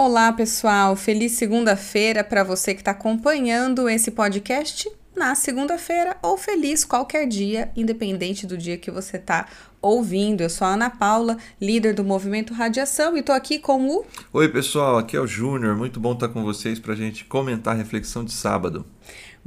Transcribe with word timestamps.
Olá, 0.00 0.32
pessoal. 0.32 0.94
Feliz 0.94 1.32
segunda-feira 1.32 2.22
para 2.22 2.44
você 2.44 2.72
que 2.72 2.80
está 2.80 2.92
acompanhando 2.92 3.88
esse 3.88 4.12
podcast 4.12 4.88
na 5.16 5.34
segunda-feira 5.34 6.16
ou 6.22 6.38
feliz 6.38 6.84
qualquer 6.84 7.26
dia, 7.26 7.72
independente 7.74 8.46
do 8.46 8.56
dia 8.56 8.78
que 8.78 8.92
você 8.92 9.16
está 9.16 9.48
ouvindo. 9.82 10.40
Eu 10.40 10.48
sou 10.48 10.68
a 10.68 10.74
Ana 10.74 10.88
Paula, 10.88 11.36
líder 11.60 11.94
do 11.94 12.04
Movimento 12.04 12.54
Radiação 12.54 13.16
e 13.16 13.20
estou 13.20 13.34
aqui 13.34 13.58
com 13.58 13.88
o. 13.88 14.06
Oi, 14.32 14.48
pessoal. 14.48 14.98
Aqui 14.98 15.16
é 15.16 15.20
o 15.20 15.26
Júnior. 15.26 15.76
Muito 15.76 15.98
bom 15.98 16.12
estar 16.12 16.28
com 16.28 16.44
vocês 16.44 16.78
para 16.78 16.92
a 16.92 16.96
gente 16.96 17.24
comentar 17.24 17.74
a 17.74 17.76
reflexão 17.76 18.24
de 18.24 18.30
sábado. 18.30 18.86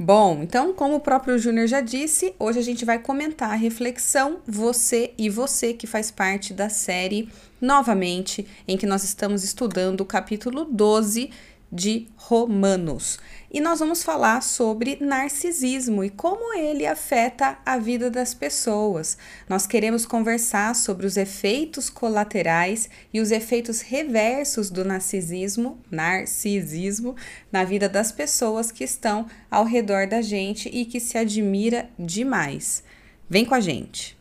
Bom, 0.04 0.40
então, 0.42 0.72
como 0.72 0.96
o 0.96 1.00
próprio 1.00 1.38
Júnior 1.38 1.68
já 1.68 1.80
disse, 1.80 2.34
hoje 2.36 2.58
a 2.58 2.62
gente 2.62 2.84
vai 2.84 2.98
comentar 2.98 3.50
a 3.50 3.54
reflexão 3.54 4.40
Você 4.44 5.14
e 5.16 5.30
Você, 5.30 5.74
que 5.74 5.86
faz 5.86 6.10
parte 6.10 6.52
da 6.52 6.68
série 6.68 7.28
Novamente, 7.60 8.44
em 8.66 8.76
que 8.76 8.84
nós 8.84 9.04
estamos 9.04 9.44
estudando 9.44 10.00
o 10.00 10.04
capítulo 10.04 10.64
12 10.64 11.30
de 11.70 12.08
Romanos. 12.16 13.20
E 13.54 13.60
nós 13.60 13.80
vamos 13.80 14.02
falar 14.02 14.42
sobre 14.42 14.96
narcisismo 14.98 16.02
e 16.02 16.08
como 16.08 16.54
ele 16.54 16.86
afeta 16.86 17.58
a 17.66 17.76
vida 17.76 18.10
das 18.10 18.32
pessoas. 18.32 19.18
Nós 19.46 19.66
queremos 19.66 20.06
conversar 20.06 20.74
sobre 20.74 21.04
os 21.04 21.18
efeitos 21.18 21.90
colaterais 21.90 22.88
e 23.12 23.20
os 23.20 23.30
efeitos 23.30 23.82
reversos 23.82 24.70
do 24.70 24.86
narcisismo, 24.86 25.78
narcisismo 25.90 27.14
na 27.52 27.62
vida 27.62 27.90
das 27.90 28.10
pessoas 28.10 28.72
que 28.72 28.84
estão 28.84 29.26
ao 29.50 29.66
redor 29.66 30.06
da 30.06 30.22
gente 30.22 30.70
e 30.70 30.86
que 30.86 30.98
se 30.98 31.18
admira 31.18 31.90
demais. 31.98 32.82
Vem 33.28 33.44
com 33.44 33.54
a 33.54 33.60
gente. 33.60 34.16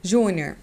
Júnior, 0.00 0.56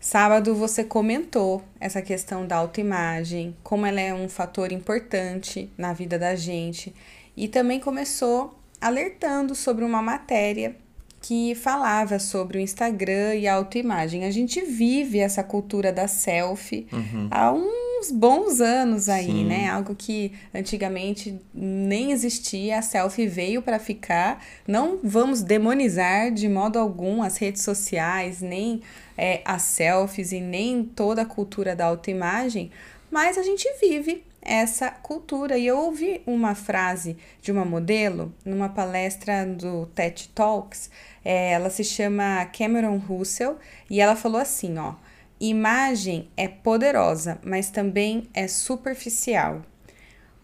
Sábado 0.00 0.54
você 0.54 0.82
comentou 0.82 1.62
essa 1.78 2.00
questão 2.00 2.46
da 2.46 2.56
autoimagem, 2.56 3.54
como 3.62 3.84
ela 3.84 4.00
é 4.00 4.14
um 4.14 4.30
fator 4.30 4.72
importante 4.72 5.70
na 5.76 5.92
vida 5.92 6.18
da 6.18 6.34
gente, 6.34 6.94
e 7.36 7.46
também 7.46 7.78
começou 7.78 8.58
alertando 8.80 9.54
sobre 9.54 9.84
uma 9.84 10.00
matéria 10.00 10.74
que 11.20 11.54
falava 11.54 12.18
sobre 12.18 12.56
o 12.56 12.60
Instagram 12.62 13.34
e 13.34 13.46
a 13.46 13.54
autoimagem. 13.54 14.24
A 14.24 14.30
gente 14.30 14.62
vive 14.62 15.18
essa 15.18 15.44
cultura 15.44 15.92
da 15.92 16.08
selfie 16.08 16.86
uhum. 16.90 17.28
há 17.30 17.52
uns 18.00 18.10
bons 18.10 18.60
anos 18.60 19.08
aí, 19.08 19.26
Sim. 19.26 19.44
né? 19.44 19.68
Algo 19.68 19.94
que 19.94 20.32
antigamente 20.54 21.38
nem 21.54 22.12
existia, 22.12 22.78
a 22.78 22.82
selfie 22.82 23.26
veio 23.26 23.60
para 23.60 23.78
ficar. 23.78 24.42
Não 24.66 24.98
vamos 25.04 25.42
demonizar 25.42 26.32
de 26.32 26.48
modo 26.48 26.78
algum 26.78 27.22
as 27.22 27.36
redes 27.36 27.62
sociais, 27.62 28.40
nem 28.40 28.80
é, 29.16 29.42
as 29.44 29.62
selfies 29.62 30.32
e 30.32 30.40
nem 30.40 30.82
toda 30.82 31.22
a 31.22 31.26
cultura 31.26 31.76
da 31.76 31.84
autoimagem, 31.84 32.70
mas 33.10 33.36
a 33.36 33.42
gente 33.42 33.68
vive 33.78 34.24
essa 34.40 34.90
cultura. 34.90 35.58
E 35.58 35.66
eu 35.66 35.78
ouvi 35.78 36.22
uma 36.26 36.54
frase 36.54 37.18
de 37.42 37.52
uma 37.52 37.64
modelo 37.64 38.32
numa 38.44 38.70
palestra 38.70 39.44
do 39.44 39.86
TED 39.94 40.30
Talks, 40.34 40.90
é, 41.22 41.52
ela 41.52 41.68
se 41.68 41.84
chama 41.84 42.46
Cameron 42.46 42.96
Russell, 42.96 43.58
e 43.90 44.00
ela 44.00 44.16
falou 44.16 44.40
assim: 44.40 44.78
ó, 44.78 44.94
imagem 45.40 46.28
é 46.36 46.46
poderosa, 46.46 47.38
mas 47.44 47.70
também 47.70 48.28
é 48.34 48.46
superficial. 48.46 49.64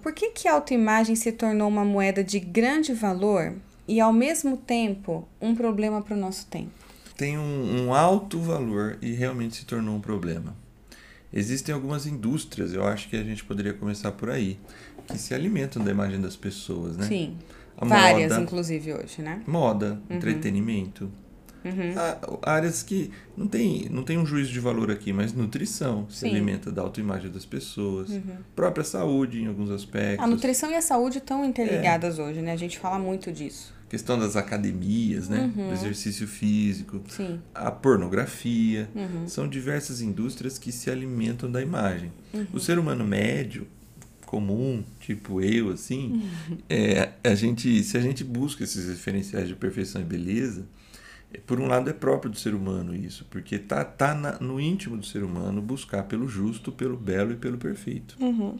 Por 0.03 0.13
que, 0.13 0.31
que 0.31 0.49
a 0.49 0.55
autoimagem 0.55 1.15
se 1.15 1.33
tornou 1.33 1.69
uma 1.69 1.85
moeda 1.85 2.25
de 2.25 2.41
grande 2.41 2.93
valor 2.95 3.55
e, 3.87 4.01
ao 4.01 4.13
mesmo 4.13 4.57
tempo, 4.57 5.29
um 5.41 5.55
problema 5.55 6.01
para 6.01 6.15
o 6.15 6.19
nosso 6.19 6.47
tempo? 6.47 6.87
tem 7.17 7.39
um, 7.39 7.87
um 7.87 7.95
alto 7.95 8.39
valor 8.39 8.99
e 9.01 9.13
realmente 9.13 9.57
se 9.57 9.65
tornou 9.65 9.97
um 9.97 10.01
problema. 10.01 10.55
Existem 11.33 11.75
algumas 11.75 12.07
indústrias, 12.07 12.73
eu 12.73 12.87
acho 12.87 13.09
que 13.09 13.17
a 13.17 13.23
gente 13.23 13.45
poderia 13.45 13.73
começar 13.73 14.13
por 14.13 14.31
aí, 14.31 14.59
que 15.09 15.19
se 15.19 15.35
alimentam 15.35 15.83
da 15.83 15.91
imagem 15.91 16.21
das 16.21 16.37
pessoas, 16.37 16.97
né? 16.97 17.07
Sim. 17.07 17.37
A 17.77 17.85
Várias, 17.85 18.33
moda, 18.33 18.43
inclusive, 18.43 18.95
hoje, 18.95 19.23
né? 19.23 19.43
Moda, 19.47 20.01
uhum. 20.09 20.17
entretenimento. 20.17 21.11
Uhum. 21.67 22.39
áreas 22.43 22.83
que 22.83 23.11
não 23.37 23.47
tem, 23.47 23.89
não 23.91 24.03
tem 24.03 24.19
um 24.19 24.25
juízo 24.25 24.53
de 24.53 24.61
valor 24.61 24.91
aqui, 24.91 25.13
mas 25.13 25.33
nutrição 25.33 26.07
Sim. 26.09 26.17
se 26.17 26.27
alimenta 26.27 26.71
da 26.71 26.83
autoimagem 26.83 27.31
das 27.31 27.45
pessoas. 27.45 28.11
Uhum. 28.11 28.37
Própria 28.55 28.85
saúde, 28.85 29.43
em 29.43 29.47
alguns 29.47 29.71
aspectos. 29.71 30.25
A 30.25 30.27
nutrição 30.27 30.71
e 30.71 30.75
a 30.75 30.83
saúde 30.83 31.19
estão 31.19 31.45
interligadas 31.45 32.19
é. 32.19 32.23
hoje, 32.23 32.41
né? 32.41 32.53
A 32.53 32.57
gente 32.57 32.79
fala 32.79 32.99
muito 32.99 33.33
disso 33.33 33.77
questão 33.89 34.19
das 34.19 34.37
academias, 34.37 35.29
né? 35.29 35.53
Uhum. 35.57 35.69
Do 35.69 35.75
exercício 35.75 36.27
físico, 36.27 37.01
Sim. 37.09 37.41
a 37.55 37.71
pornografia. 37.71 38.89
Uhum. 38.95 39.29
São 39.29 39.49
diversas 39.49 40.01
indústrias 40.01 40.59
que 40.59 40.73
se 40.73 40.91
alimentam 40.91 41.51
da 41.51 41.63
imagem. 41.63 42.11
Uhum. 42.35 42.47
O 42.53 42.61
ser 42.61 42.79
humano 42.79 43.05
médio, 43.05 43.67
comum, 44.27 44.83
tipo 45.01 45.41
eu, 45.41 45.71
assim, 45.71 46.21
uhum. 46.51 46.59
é, 46.69 47.11
a 47.23 47.35
gente, 47.35 47.83
se 47.85 47.97
a 47.97 48.01
gente 48.01 48.25
busca 48.25 48.65
esses 48.65 48.89
referenciais 48.89 49.49
de 49.49 49.55
perfeição 49.55 50.03
e 50.03 50.05
beleza, 50.05 50.67
por 51.47 51.61
um 51.61 51.67
lado 51.67 51.91
é 51.91 51.93
próprio 51.93 52.31
do 52.31 52.39
ser 52.39 52.55
humano 52.55 52.95
isso, 52.95 53.27
porque 53.31 53.59
tá, 53.59 53.85
tá 53.85 54.15
na, 54.15 54.39
no 54.39 54.61
íntimo 54.61 54.97
do 54.97 55.05
ser 55.05 55.23
humano 55.23 55.61
buscar 55.61 56.05
pelo 56.05 56.29
justo, 56.29 56.73
pelo 56.73 56.97
belo 56.97 57.33
e 57.33 57.37
pelo 57.37 57.59
perfeito. 57.59 58.17
Uhum. 58.21 58.59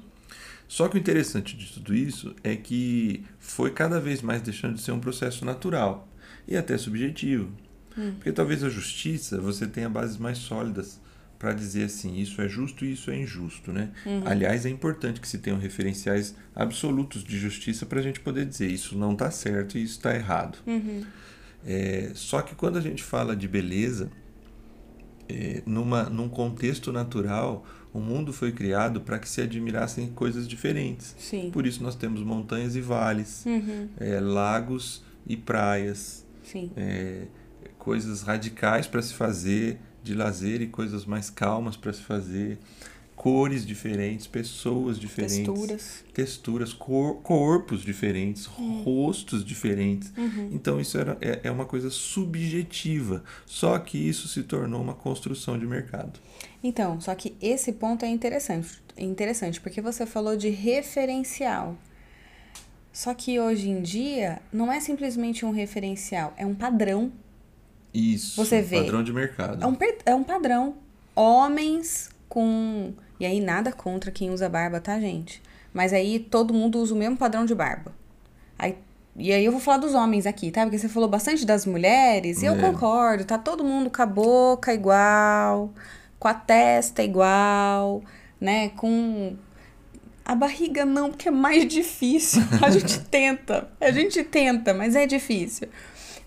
Só 0.69 0.89
que 0.89 0.97
o 0.97 0.99
interessante 0.99 1.57
de 1.57 1.73
tudo 1.73 1.95
isso 1.95 2.35
é 2.43 2.57
que 2.57 3.25
foi 3.39 3.71
cada 3.71 4.01
vez 4.01 4.21
mais 4.21 4.43
deixando 4.43 4.75
de 4.75 4.83
ser 4.83 4.93
um 4.93 5.01
processo 5.01 5.45
natural 5.45 6.09
e 6.47 6.57
até 6.57 6.77
subjetivo. 6.77 7.51
Hum. 7.97 8.15
Porque 8.17 8.33
talvez 8.33 8.65
a 8.65 8.69
justiça 8.69 9.41
você 9.41 9.67
tenha 9.67 9.89
bases 9.89 10.17
mais 10.17 10.39
sólidas 10.39 11.01
para 11.39 11.53
dizer 11.53 11.85
assim, 11.85 12.19
isso 12.19 12.41
é 12.41 12.49
justo 12.49 12.85
e 12.85 12.93
isso 12.93 13.11
é 13.11 13.17
injusto, 13.17 13.73
né? 13.73 13.91
Uhum. 14.05 14.23
Aliás, 14.25 14.65
é 14.65 14.71
importante 14.71 15.21
que 15.21 15.29
se 15.29 15.39
tenham 15.39 15.59
referenciais 15.59 16.35
absolutos 16.55 17.23
de 17.23 17.39
justiça 17.39 17.85
para 17.85 18.01
a 18.01 18.03
gente 18.03 18.21
poder 18.21 18.47
dizer 18.47 18.69
isso 18.69 18.97
não 18.97 19.13
está 19.13 19.31
certo 19.31 19.77
e 19.77 19.83
isso 19.83 19.97
está 19.99 20.15
errado. 20.15 20.59
Uhum. 20.67 21.05
É, 21.67 22.13
só 22.15 22.41
que 22.43 22.55
quando 22.55 22.79
a 22.79 22.81
gente 22.81 23.03
fala 23.03 23.35
de 23.35 23.49
beleza, 23.49 24.09
é, 25.29 25.63
numa, 25.67 26.05
num 26.05 26.29
contexto 26.29 26.93
natural, 26.93 27.67
o 27.93 27.99
mundo 27.99 28.33
foi 28.33 28.53
criado 28.53 29.01
para 29.01 29.19
que 29.19 29.29
se 29.29 29.41
admirassem 29.41 30.09
coisas 30.09 30.47
diferentes. 30.47 31.17
Sim. 31.19 31.51
Por 31.51 31.67
isso 31.67 31.83
nós 31.83 31.97
temos 31.97 32.23
montanhas 32.23 32.77
e 32.77 32.81
vales, 32.81 33.45
uhum. 33.45 33.89
é, 33.99 34.21
lagos 34.21 35.03
e 35.27 35.37
praias, 35.37 36.25
é, 36.77 37.27
coisas 37.79 38.23
radicais 38.23 38.87
para 38.87 39.03
se 39.03 39.15
fazer 39.15 39.79
de 40.03 40.15
lazer 40.15 40.63
e 40.63 40.69
coisas 40.69 41.05
mais 41.05 41.29
calmas 41.29 41.77
para 41.77 41.93
se 41.93 42.03
fazer 42.03 42.59
cores 43.17 43.67
diferentes, 43.67 44.27
pessoas 44.27 45.01
diferentes, 45.01 45.39
texturas, 45.39 46.05
texturas 46.13 46.73
cor, 46.75 47.17
corpos 47.23 47.81
diferentes, 47.81 48.47
hum. 48.59 48.83
rostos 48.85 49.43
diferentes. 49.43 50.13
Uhum. 50.17 50.51
Então 50.53 50.79
isso 50.79 50.99
era, 50.99 51.17
é, 51.21 51.41
é 51.45 51.51
uma 51.51 51.65
coisa 51.65 51.89
subjetiva. 51.91 53.25
Só 53.47 53.77
que 53.79 53.97
isso 53.97 54.29
se 54.29 54.43
tornou 54.43 54.83
uma 54.83 54.95
construção 54.95 55.59
de 55.59 55.67
mercado. 55.67 56.21
Então, 56.63 57.01
só 57.01 57.15
que 57.15 57.35
esse 57.41 57.73
ponto 57.73 58.05
é 58.05 58.09
interessante, 58.09 58.83
interessante 58.99 59.61
porque 59.61 59.81
você 59.81 60.05
falou 60.05 60.37
de 60.37 60.51
referencial. 60.51 61.77
Só 62.93 63.15
que 63.15 63.41
hoje 63.41 63.69
em 63.69 63.83
dia 63.83 64.41
não 64.53 64.71
é 64.71 64.79
simplesmente 64.79 65.45
um 65.45 65.51
referencial, 65.51 66.35
é 66.37 66.45
um 66.45 66.55
padrão. 66.55 67.11
Isso. 67.93 68.37
Você 68.37 68.61
vê. 68.61 68.83
Padrão 68.83 69.03
de 69.03 69.13
mercado. 69.13 69.65
É 69.65 69.67
um, 69.67 69.77
é 70.05 70.15
um 70.15 70.23
padrão. 70.23 70.77
Homens 71.15 72.11
com 72.29 72.93
e 73.19 73.27
aí 73.27 73.41
nada 73.41 73.73
contra 73.73 74.11
quem 74.11 74.31
usa 74.31 74.49
barba, 74.49 74.81
tá, 74.81 74.99
gente? 75.01 75.43
Mas 75.73 75.93
aí 75.93 76.19
todo 76.19 76.55
mundo 76.55 76.79
usa 76.79 76.95
o 76.95 76.97
mesmo 76.97 77.17
padrão 77.17 77.45
de 77.45 77.55
barba. 77.55 77.93
Aí, 78.59 78.77
e 79.15 79.33
aí 79.33 79.45
eu 79.45 79.53
vou 79.53 79.61
falar 79.61 79.79
dos 79.79 79.95
homens 79.95 80.27
aqui, 80.27 80.51
tá? 80.51 80.63
Porque 80.63 80.79
você 80.79 80.89
falou 80.89 81.09
bastante 81.09 81.45
das 81.45 81.67
mulheres, 81.67 82.43
e 82.43 82.47
eu 82.47 82.55
é. 82.55 82.59
concordo, 82.59 83.25
tá 83.25 83.39
todo 83.39 83.65
mundo 83.65 83.91
com 83.91 84.03
a 84.03 84.07
boca 84.07 84.73
igual, 84.73 85.73
com 86.19 86.29
a 86.29 86.35
testa 86.35 87.03
igual, 87.03 88.03
né? 88.41 88.71
Com 88.71 89.37
a 90.25 90.35
barriga 90.35 90.85
não, 90.85 91.11
porque 91.11 91.29
é 91.29 91.33
mais 91.33 91.67
difícil. 91.67 92.43
A 92.61 92.71
gente 92.71 93.01
tenta, 93.01 93.69
a 93.81 93.91
gente 93.91 94.25
tenta, 94.25 94.75
mas 94.75 94.97
é 94.97 95.07
difícil. 95.07 95.69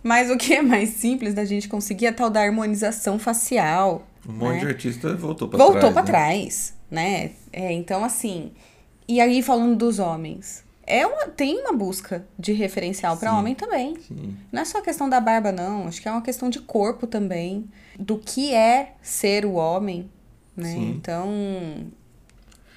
Mas 0.01 0.31
o 0.31 0.37
que 0.37 0.53
é 0.53 0.61
mais 0.61 0.89
simples 0.91 1.33
da 1.33 1.43
gente 1.43 1.67
conseguir 1.67 2.05
é 2.05 2.09
a 2.09 2.13
tal 2.13 2.29
da 2.29 2.41
harmonização 2.41 3.19
facial. 3.19 4.07
Um 4.27 4.31
monte 4.31 4.53
né? 4.53 4.59
de 4.59 4.67
artista 4.67 5.13
voltou 5.15 5.49
para 5.49 5.57
trás. 5.57 5.71
Voltou 5.71 5.91
para 5.91 6.01
né? 6.01 6.07
trás 6.07 6.78
né? 6.89 7.31
É, 7.51 7.71
então, 7.71 8.03
assim. 8.03 8.51
E 9.07 9.19
aí, 9.19 9.41
falando 9.41 9.75
dos 9.75 9.99
homens. 9.99 10.63
É 10.85 11.05
uma, 11.05 11.27
tem 11.27 11.59
uma 11.59 11.71
busca 11.71 12.25
de 12.37 12.51
referencial 12.51 13.15
para 13.15 13.37
homem 13.37 13.53
também. 13.53 13.95
Sim. 13.99 14.35
Não 14.51 14.63
é 14.63 14.65
só 14.65 14.79
a 14.79 14.81
questão 14.81 15.07
da 15.07 15.19
barba, 15.19 15.51
não. 15.51 15.87
Acho 15.87 16.01
que 16.01 16.07
é 16.07 16.11
uma 16.11 16.21
questão 16.21 16.49
de 16.49 16.59
corpo 16.59 17.05
também. 17.05 17.69
Do 17.97 18.17
que 18.17 18.55
é 18.55 18.95
ser 18.99 19.45
o 19.45 19.53
homem, 19.53 20.09
né? 20.57 20.71
Sim. 20.71 20.89
Então, 20.89 21.29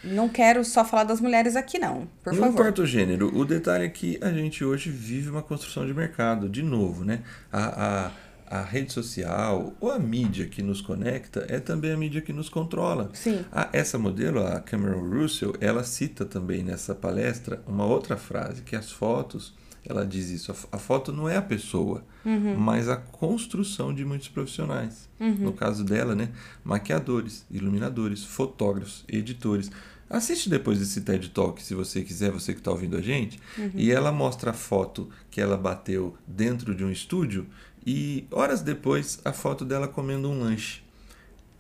não 0.05 0.29
quero 0.29 0.65
só 0.65 0.85
falar 0.85 1.05
das 1.05 1.21
mulheres 1.21 1.57
aqui, 1.57 1.79
não. 1.79 2.07
Por 2.23 2.33
não 2.33 2.41
favor. 2.41 2.53
importa 2.61 2.83
o 2.83 2.87
gênero. 2.87 3.35
O 3.35 3.45
detalhe 3.45 3.85
é 3.85 3.89
que 3.89 4.19
a 4.21 4.31
gente 4.31 4.65
hoje 4.65 4.91
vive 4.91 5.31
uma 5.31 5.43
construção 5.43 5.87
de 5.87 5.95
mercado, 5.95 6.49
de 6.49 6.63
novo, 6.63 7.05
né? 7.05 7.21
A, 7.51 8.07
a, 8.07 8.11
a 8.53 8.61
rede 8.61 8.93
social 8.93 9.73
ou 9.81 9.91
a 9.91 9.99
mídia 9.99 10.47
que 10.47 10.63
nos 10.63 10.83
conecta 10.83 11.47
é 11.49 11.59
também 11.59 11.91
a 11.91 11.97
mídia 11.97 12.21
que 12.21 12.35
nos 12.35 12.51
controla. 12.51 13.09
Sim. 13.15 13.43
A, 13.51 13.71
essa 13.73 13.99
modelo, 13.99 14.47
a 14.47 14.61
Cameron 14.61 15.09
Russell, 15.09 15.55
ela 15.59 15.83
cita 15.83 16.27
também 16.27 16.63
nessa 16.63 16.95
palestra 16.95 17.63
uma 17.67 17.87
outra 17.87 18.15
frase, 18.15 18.61
que 18.61 18.77
as 18.77 18.93
fotos, 18.93 19.55
ela 19.87 20.05
diz 20.05 20.29
isso, 20.29 20.53
a, 20.53 20.77
a 20.77 20.79
foto 20.79 21.15
não 21.15 21.27
é 21.27 21.39
a 21.39 21.43
pessoa, 21.43 22.05
uhum. 22.27 22.55
mas 22.55 22.91
a 22.91 22.97
construção 22.97 23.95
de 23.95 24.05
muitos 24.05 24.29
profissionais. 24.29 25.09
Uhum. 25.19 25.35
No 25.35 25.53
caso 25.55 25.83
dela, 25.83 26.15
né, 26.15 26.29
maquiadores, 26.63 27.47
iluminadores, 27.51 28.23
fotógrafos, 28.23 29.03
editores. 29.09 29.71
Assiste 30.11 30.51
depois 30.51 30.79
esse 30.83 31.01
TED 31.01 31.31
Talk, 31.31 31.63
se 31.63 31.75
você 31.75 32.03
quiser, 32.03 32.31
você 32.31 32.53
que 32.53 32.61
está 32.61 32.71
ouvindo 32.71 32.99
a 32.99 33.01
gente. 33.01 33.41
Uhum. 33.57 33.71
E 33.75 33.91
ela 33.91 34.13
mostra 34.13 34.51
a 34.51 34.55
foto 34.55 35.09
que 35.31 35.41
ela 35.41 35.57
bateu 35.57 36.15
dentro 36.27 36.75
de 36.75 36.85
um 36.85 36.91
estúdio 36.91 37.47
e 37.87 38.27
horas 38.31 38.63
depois 38.63 39.21
a 39.25 39.33
foto 39.33 39.65
dela 39.65 39.89
comendo 39.89 40.31
um 40.31 40.41
lanche. 40.41 40.83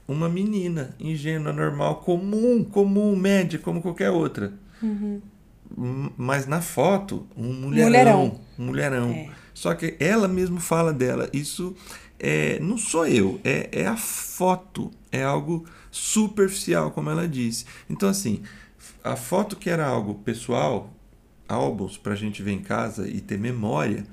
Uma 0.06 0.28
menina 0.28 0.94
ingênua, 0.98 1.52
normal, 1.52 1.96
comum, 1.96 2.64
comum, 2.64 3.16
média, 3.16 3.58
como 3.58 3.80
qualquer 3.80 4.10
outra. 4.10 4.52
Uhum. 4.82 5.20
Mas 6.16 6.46
na 6.46 6.60
foto, 6.60 7.26
um 7.36 7.52
mulherão. 7.52 7.88
Mulherão. 7.88 8.40
Mulherão. 8.58 9.10
É. 9.10 9.30
Só 9.54 9.74
que 9.74 9.96
ela 9.98 10.28
mesmo 10.28 10.60
fala 10.60 10.92
dela. 10.92 11.28
Isso 11.32 11.74
é, 12.18 12.58
não 12.60 12.76
sou 12.78 13.06
eu, 13.06 13.40
é, 13.42 13.68
é 13.72 13.86
a 13.86 13.96
foto. 13.96 14.90
É 15.10 15.22
algo 15.22 15.64
superficial, 15.90 16.90
como 16.90 17.10
ela 17.10 17.28
disse. 17.28 17.64
Então, 17.88 18.08
assim, 18.08 18.42
a 19.04 19.16
foto 19.16 19.56
que 19.56 19.68
era 19.68 19.86
algo 19.86 20.14
pessoal, 20.16 20.92
álbuns 21.48 21.98
para 21.98 22.12
a 22.12 22.16
gente 22.16 22.42
ver 22.42 22.52
em 22.52 22.62
casa 22.62 23.08
e 23.08 23.20
ter 23.20 23.38
memória, 23.38 24.04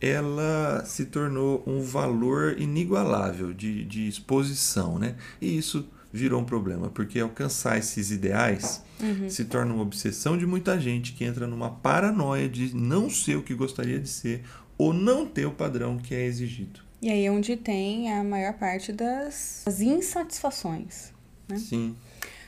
ela 0.00 0.84
se 0.84 1.06
tornou 1.06 1.62
um 1.66 1.80
valor 1.80 2.60
inigualável 2.60 3.52
de, 3.52 3.84
de 3.84 4.06
exposição, 4.06 4.98
né? 4.98 5.16
E 5.40 5.56
isso 5.56 5.88
virou 6.12 6.40
um 6.40 6.44
problema, 6.44 6.88
porque 6.88 7.18
alcançar 7.20 7.78
esses 7.78 8.10
ideais 8.10 8.82
uhum. 9.00 9.28
se 9.28 9.44
torna 9.44 9.74
uma 9.74 9.82
obsessão 9.82 10.36
de 10.36 10.46
muita 10.46 10.80
gente 10.80 11.12
que 11.12 11.24
entra 11.24 11.46
numa 11.46 11.70
paranoia 11.70 12.48
de 12.48 12.74
não 12.74 13.10
ser 13.10 13.36
o 13.36 13.42
que 13.42 13.54
gostaria 13.54 13.98
de 13.98 14.08
ser 14.08 14.42
ou 14.78 14.92
não 14.92 15.26
ter 15.26 15.46
o 15.46 15.50
padrão 15.50 15.98
que 15.98 16.14
é 16.14 16.24
exigido. 16.24 16.80
E 17.02 17.10
aí 17.10 17.26
é 17.26 17.30
onde 17.30 17.56
tem 17.56 18.12
a 18.12 18.24
maior 18.24 18.54
parte 18.54 18.92
das, 18.92 19.62
das 19.66 19.80
insatisfações. 19.80 21.12
Né? 21.48 21.58
Sim. 21.58 21.96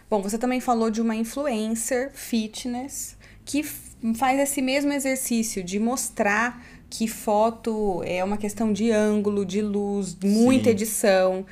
Bom, 0.08 0.22
você 0.22 0.38
também 0.38 0.60
falou 0.60 0.90
de 0.90 1.00
uma 1.00 1.14
influencer 1.14 2.10
fitness 2.14 3.16
que 3.44 3.62
faz 4.14 4.38
esse 4.38 4.62
mesmo 4.62 4.92
exercício 4.92 5.62
de 5.62 5.78
mostrar 5.78 6.64
que 6.90 7.06
foto 7.06 8.02
é 8.04 8.22
uma 8.24 8.36
questão 8.36 8.72
de 8.72 8.90
ângulo, 8.90 9.44
de 9.44 9.60
luz, 9.60 10.16
muita 10.22 10.64
Sim. 10.64 10.70
edição. 10.70 11.46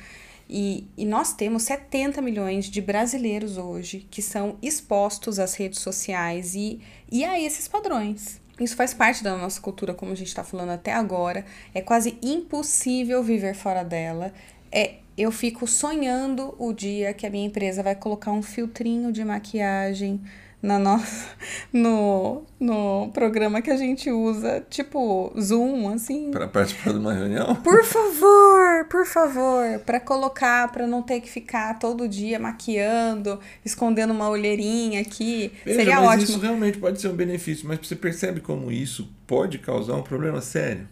E, 0.49 0.87
e 0.97 1.05
nós 1.05 1.33
temos 1.33 1.63
70 1.63 2.21
milhões 2.21 2.65
de 2.65 2.81
brasileiros 2.81 3.57
hoje 3.57 4.07
que 4.09 4.21
são 4.21 4.57
expostos 4.61 5.39
às 5.39 5.55
redes 5.55 5.79
sociais 5.79 6.55
e, 6.55 6.79
e 7.11 7.25
a 7.25 7.39
esses 7.39 7.67
padrões. 7.67 8.39
Isso 8.59 8.75
faz 8.75 8.93
parte 8.93 9.23
da 9.23 9.37
nossa 9.37 9.61
cultura, 9.61 9.93
como 9.93 10.11
a 10.11 10.15
gente 10.15 10.29
está 10.29 10.43
falando 10.43 10.69
até 10.69 10.93
agora. 10.93 11.45
É 11.73 11.81
quase 11.81 12.17
impossível 12.23 13.21
viver 13.21 13.53
fora 13.53 13.83
dela. 13.83 14.33
É, 14.71 14.95
eu 15.17 15.31
fico 15.31 15.67
sonhando 15.67 16.55
o 16.57 16.73
dia 16.73 17.13
que 17.13 17.27
a 17.27 17.29
minha 17.29 17.45
empresa 17.45 17.83
vai 17.83 17.95
colocar 17.95 18.31
um 18.31 18.41
filtrinho 18.41 19.11
de 19.11 19.23
maquiagem 19.23 20.21
na 20.61 20.79
nossa, 20.79 21.29
no, 21.71 22.43
no 22.59 23.09
programa 23.13 23.61
que 23.61 23.69
a 23.69 23.77
gente 23.77 24.09
usa, 24.09 24.65
tipo 24.69 25.31
Zoom, 25.39 25.89
assim. 25.89 26.31
Para 26.31 26.47
participar 26.47 26.93
de 26.93 26.99
uma 26.99 27.13
reunião? 27.13 27.55
Por 27.61 27.83
favor, 27.83 28.85
por 28.89 29.05
favor, 29.05 29.79
para 29.85 29.99
colocar, 29.99 30.71
para 30.71 30.87
não 30.87 31.01
ter 31.01 31.21
que 31.21 31.29
ficar 31.29 31.77
todo 31.79 32.07
dia 32.07 32.39
maquiando, 32.39 33.39
escondendo 33.63 34.13
uma 34.13 34.29
olheirinha 34.29 35.01
aqui. 35.01 35.51
Veja, 35.65 35.79
Seria 35.79 35.95
mas 36.01 36.09
ótimo. 36.09 36.23
Isso 36.23 36.39
realmente 36.39 36.77
pode 36.77 37.01
ser 37.01 37.09
um 37.09 37.15
benefício, 37.15 37.67
mas 37.67 37.79
você 37.79 37.95
percebe 37.95 38.39
como 38.41 38.71
isso 38.71 39.09
pode 39.25 39.59
causar 39.59 39.95
um 39.95 40.03
problema 40.03 40.41
sério? 40.41 40.87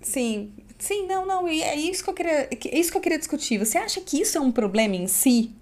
Sim, 0.00 0.52
sim, 0.78 1.06
não, 1.06 1.24
não, 1.24 1.48
e 1.48 1.62
é 1.62 1.76
isso 1.76 2.02
que 2.02 2.10
eu 2.10 2.14
queria, 2.14 2.48
é 2.50 2.78
isso 2.78 2.90
que 2.90 2.96
eu 2.96 3.02
queria 3.02 3.18
discutir. 3.18 3.58
Você 3.58 3.78
acha 3.78 4.00
que 4.00 4.20
isso 4.20 4.36
é 4.36 4.40
um 4.40 4.50
problema 4.50 4.96
em 4.96 5.06
si? 5.06 5.52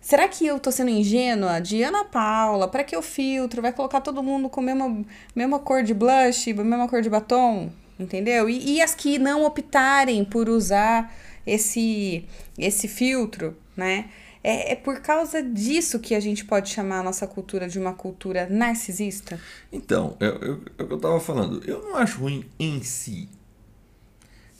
Será 0.00 0.26
que 0.26 0.46
eu 0.46 0.58
tô 0.58 0.72
sendo 0.72 0.90
ingênua? 0.90 1.60
De 1.60 1.82
Ana 1.82 2.04
Paula, 2.04 2.66
para 2.66 2.82
que 2.82 2.96
eu 2.96 3.02
filtro? 3.02 3.60
Vai 3.60 3.72
colocar 3.72 4.00
todo 4.00 4.22
mundo 4.22 4.48
com 4.48 4.60
a 4.60 4.64
mesma, 4.64 5.04
mesma 5.34 5.58
cor 5.58 5.82
de 5.82 5.92
blush, 5.92 6.52
mesma 6.54 6.88
cor 6.88 7.02
de 7.02 7.10
batom? 7.10 7.70
Entendeu? 7.98 8.48
E, 8.48 8.76
e 8.76 8.82
as 8.82 8.94
que 8.94 9.18
não 9.18 9.44
optarem 9.44 10.24
por 10.24 10.48
usar 10.48 11.14
esse, 11.46 12.24
esse 12.58 12.88
filtro, 12.88 13.54
né? 13.76 14.08
É, 14.42 14.72
é 14.72 14.74
por 14.74 15.00
causa 15.00 15.42
disso 15.42 15.98
que 16.00 16.14
a 16.14 16.20
gente 16.20 16.46
pode 16.46 16.70
chamar 16.70 17.00
a 17.00 17.02
nossa 17.02 17.26
cultura 17.26 17.68
de 17.68 17.78
uma 17.78 17.92
cultura 17.92 18.48
narcisista? 18.48 19.38
Então, 19.70 20.16
é, 20.18 20.26
é, 20.26 20.28
é 20.30 20.82
eu 20.82 20.98
tava 20.98 21.20
falando. 21.20 21.62
Eu 21.68 21.82
não 21.82 21.96
acho 21.96 22.20
ruim 22.20 22.46
em 22.58 22.82
si. 22.82 23.28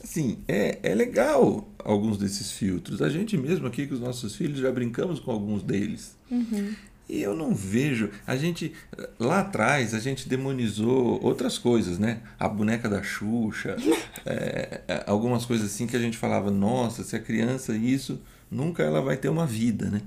Assim, 0.02 0.38
é, 0.48 0.78
é 0.82 0.94
legal 0.94 1.68
alguns 1.78 2.16
desses 2.16 2.50
filtros. 2.52 3.02
A 3.02 3.08
gente 3.08 3.36
mesmo 3.36 3.66
aqui 3.66 3.86
com 3.86 3.94
os 3.94 4.00
nossos 4.00 4.34
filhos 4.34 4.58
já 4.58 4.72
brincamos 4.72 5.20
com 5.20 5.30
alguns 5.30 5.62
deles. 5.62 6.16
Uhum. 6.30 6.74
E 7.08 7.20
eu 7.20 7.34
não 7.34 7.54
vejo. 7.54 8.10
A 8.26 8.36
gente. 8.36 8.72
Lá 9.18 9.40
atrás, 9.40 9.94
a 9.94 9.98
gente 9.98 10.28
demonizou 10.28 11.20
outras 11.22 11.58
coisas, 11.58 11.98
né? 11.98 12.20
A 12.38 12.48
boneca 12.48 12.88
da 12.88 13.02
Xuxa, 13.02 13.76
é, 14.24 14.80
é, 14.86 15.04
algumas 15.06 15.44
coisas 15.44 15.66
assim 15.66 15.86
que 15.86 15.96
a 15.96 16.00
gente 16.00 16.16
falava, 16.16 16.50
nossa, 16.50 17.02
se 17.02 17.16
a 17.16 17.20
criança 17.20 17.76
isso, 17.76 18.20
nunca 18.50 18.82
ela 18.82 19.02
vai 19.02 19.16
ter 19.16 19.28
uma 19.28 19.46
vida, 19.46 19.90
né? 19.90 20.00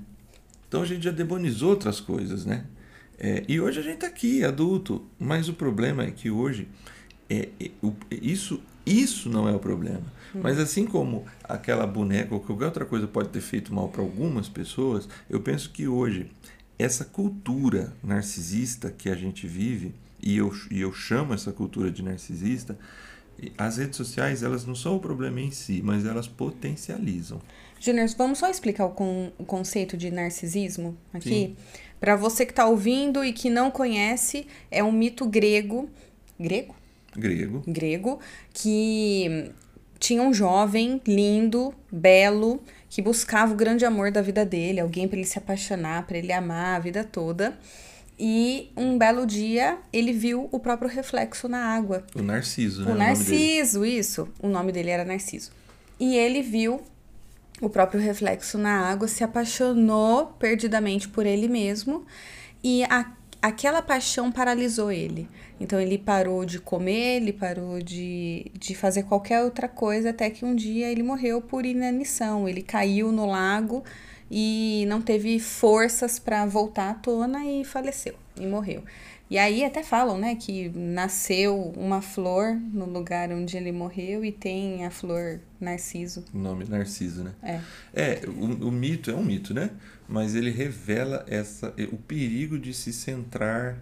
Então 0.66 0.82
a 0.82 0.86
gente 0.86 1.04
já 1.04 1.10
demonizou 1.10 1.70
outras 1.70 2.00
coisas, 2.00 2.44
né? 2.46 2.64
É, 3.18 3.44
e 3.46 3.60
hoje 3.60 3.78
a 3.78 3.82
gente 3.82 3.96
está 3.96 4.06
aqui, 4.06 4.42
adulto. 4.42 5.04
Mas 5.18 5.48
o 5.48 5.52
problema 5.52 6.04
é 6.04 6.10
que 6.10 6.30
hoje 6.30 6.66
é, 7.28 7.48
é, 7.60 7.70
isso 8.10 8.60
isso 8.86 9.28
não 9.28 9.48
é 9.48 9.52
o 9.52 9.58
problema. 9.58 10.02
Hum. 10.34 10.40
Mas 10.42 10.58
assim 10.58 10.84
como 10.86 11.24
aquela 11.42 11.86
boneca 11.86 12.34
ou 12.34 12.40
qualquer 12.40 12.66
outra 12.66 12.84
coisa 12.84 13.06
pode 13.06 13.28
ter 13.28 13.40
feito 13.40 13.72
mal 13.72 13.88
para 13.88 14.02
algumas 14.02 14.48
pessoas, 14.48 15.08
eu 15.28 15.40
penso 15.40 15.70
que 15.70 15.88
hoje 15.88 16.30
essa 16.78 17.04
cultura 17.04 17.92
narcisista 18.02 18.90
que 18.90 19.08
a 19.08 19.14
gente 19.14 19.46
vive, 19.46 19.94
e 20.22 20.36
eu, 20.36 20.52
e 20.70 20.80
eu 20.80 20.92
chamo 20.92 21.34
essa 21.34 21.52
cultura 21.52 21.90
de 21.90 22.02
narcisista, 22.02 22.78
as 23.58 23.78
redes 23.78 23.96
sociais 23.96 24.42
elas 24.42 24.64
não 24.64 24.74
são 24.74 24.96
o 24.96 25.00
problema 25.00 25.40
em 25.40 25.50
si, 25.50 25.80
mas 25.82 26.04
elas 26.04 26.26
potencializam. 26.26 27.40
Júnior, 27.80 28.08
vamos 28.16 28.38
só 28.38 28.48
explicar 28.48 28.86
o, 28.86 28.90
con 28.90 29.32
o 29.38 29.44
conceito 29.44 29.96
de 29.96 30.10
narcisismo 30.10 30.96
aqui? 31.12 31.56
Para 32.00 32.16
você 32.16 32.46
que 32.46 32.52
está 32.52 32.66
ouvindo 32.66 33.24
e 33.24 33.32
que 33.32 33.50
não 33.50 33.70
conhece, 33.70 34.46
é 34.70 34.82
um 34.82 34.92
mito 34.92 35.26
grego. 35.26 35.88
Grego? 36.38 36.74
Grego. 37.16 37.62
Grego, 37.66 38.20
que 38.52 39.50
tinha 39.98 40.22
um 40.22 40.34
jovem 40.34 41.00
lindo, 41.06 41.74
belo, 41.90 42.62
que 42.90 43.00
buscava 43.00 43.52
o 43.52 43.56
grande 43.56 43.84
amor 43.84 44.10
da 44.10 44.20
vida 44.20 44.44
dele, 44.44 44.80
alguém 44.80 45.08
para 45.08 45.18
ele 45.18 45.26
se 45.26 45.38
apaixonar, 45.38 46.06
para 46.06 46.18
ele 46.18 46.32
amar 46.32 46.76
a 46.76 46.78
vida 46.78 47.02
toda. 47.02 47.58
E 48.18 48.70
um 48.76 48.96
belo 48.96 49.26
dia 49.26 49.78
ele 49.92 50.12
viu 50.12 50.48
o 50.52 50.60
próprio 50.60 50.88
reflexo 50.88 51.48
na 51.48 51.58
água. 51.58 52.04
O 52.14 52.22
Narciso, 52.22 52.84
né? 52.84 52.92
O 52.92 52.94
Narciso, 52.94 53.84
isso. 53.84 54.28
O 54.40 54.48
nome 54.48 54.70
dele 54.70 54.90
era 54.90 55.04
Narciso. 55.04 55.50
E 55.98 56.16
ele 56.16 56.42
viu 56.42 56.80
o 57.60 57.68
próprio 57.68 58.00
reflexo 58.00 58.58
na 58.58 58.88
água, 58.88 59.08
se 59.08 59.24
apaixonou 59.24 60.26
perdidamente 60.38 61.08
por 61.08 61.26
ele 61.26 61.48
mesmo. 61.48 62.04
E 62.62 62.84
a, 62.84 63.10
aquela 63.44 63.82
paixão 63.82 64.32
paralisou 64.32 64.90
ele. 64.90 65.28
Então 65.60 65.78
ele 65.78 65.98
parou 65.98 66.46
de 66.46 66.58
comer, 66.58 67.16
ele 67.16 67.32
parou 67.32 67.78
de, 67.78 68.50
de 68.58 68.74
fazer 68.74 69.02
qualquer 69.02 69.42
outra 69.42 69.68
coisa, 69.68 70.10
até 70.10 70.30
que 70.30 70.46
um 70.46 70.54
dia 70.54 70.90
ele 70.90 71.02
morreu 71.02 71.42
por 71.42 71.66
inanição. 71.66 72.48
Ele 72.48 72.62
caiu 72.62 73.12
no 73.12 73.26
lago 73.26 73.84
e 74.30 74.86
não 74.88 75.02
teve 75.02 75.38
forças 75.38 76.18
para 76.18 76.46
voltar 76.46 76.90
à 76.90 76.94
tona 76.94 77.44
e 77.44 77.64
faleceu 77.64 78.14
e 78.40 78.46
morreu. 78.46 78.82
E 79.30 79.36
aí 79.38 79.64
até 79.64 79.82
falam, 79.82 80.18
né, 80.18 80.36
que 80.36 80.70
nasceu 80.70 81.72
uma 81.76 82.00
flor 82.00 82.54
no 82.54 82.84
lugar 82.84 83.30
onde 83.32 83.56
ele 83.56 83.72
morreu 83.72 84.24
e 84.24 84.30
tem 84.32 84.86
a 84.86 84.90
flor 84.90 85.40
Narciso. 85.60 86.24
O 86.32 86.38
nome 86.38 86.64
Narciso, 86.66 87.24
né? 87.24 87.32
É. 87.42 87.60
É, 87.94 88.20
o, 88.26 88.68
o 88.68 88.72
mito 88.72 89.10
é 89.10 89.14
um 89.14 89.24
mito, 89.24 89.52
né? 89.52 89.70
Mas 90.08 90.34
ele 90.34 90.50
revela 90.50 91.24
essa 91.28 91.74
o 91.92 91.96
perigo 91.96 92.58
de 92.58 92.74
se 92.74 92.92
centrar 92.92 93.78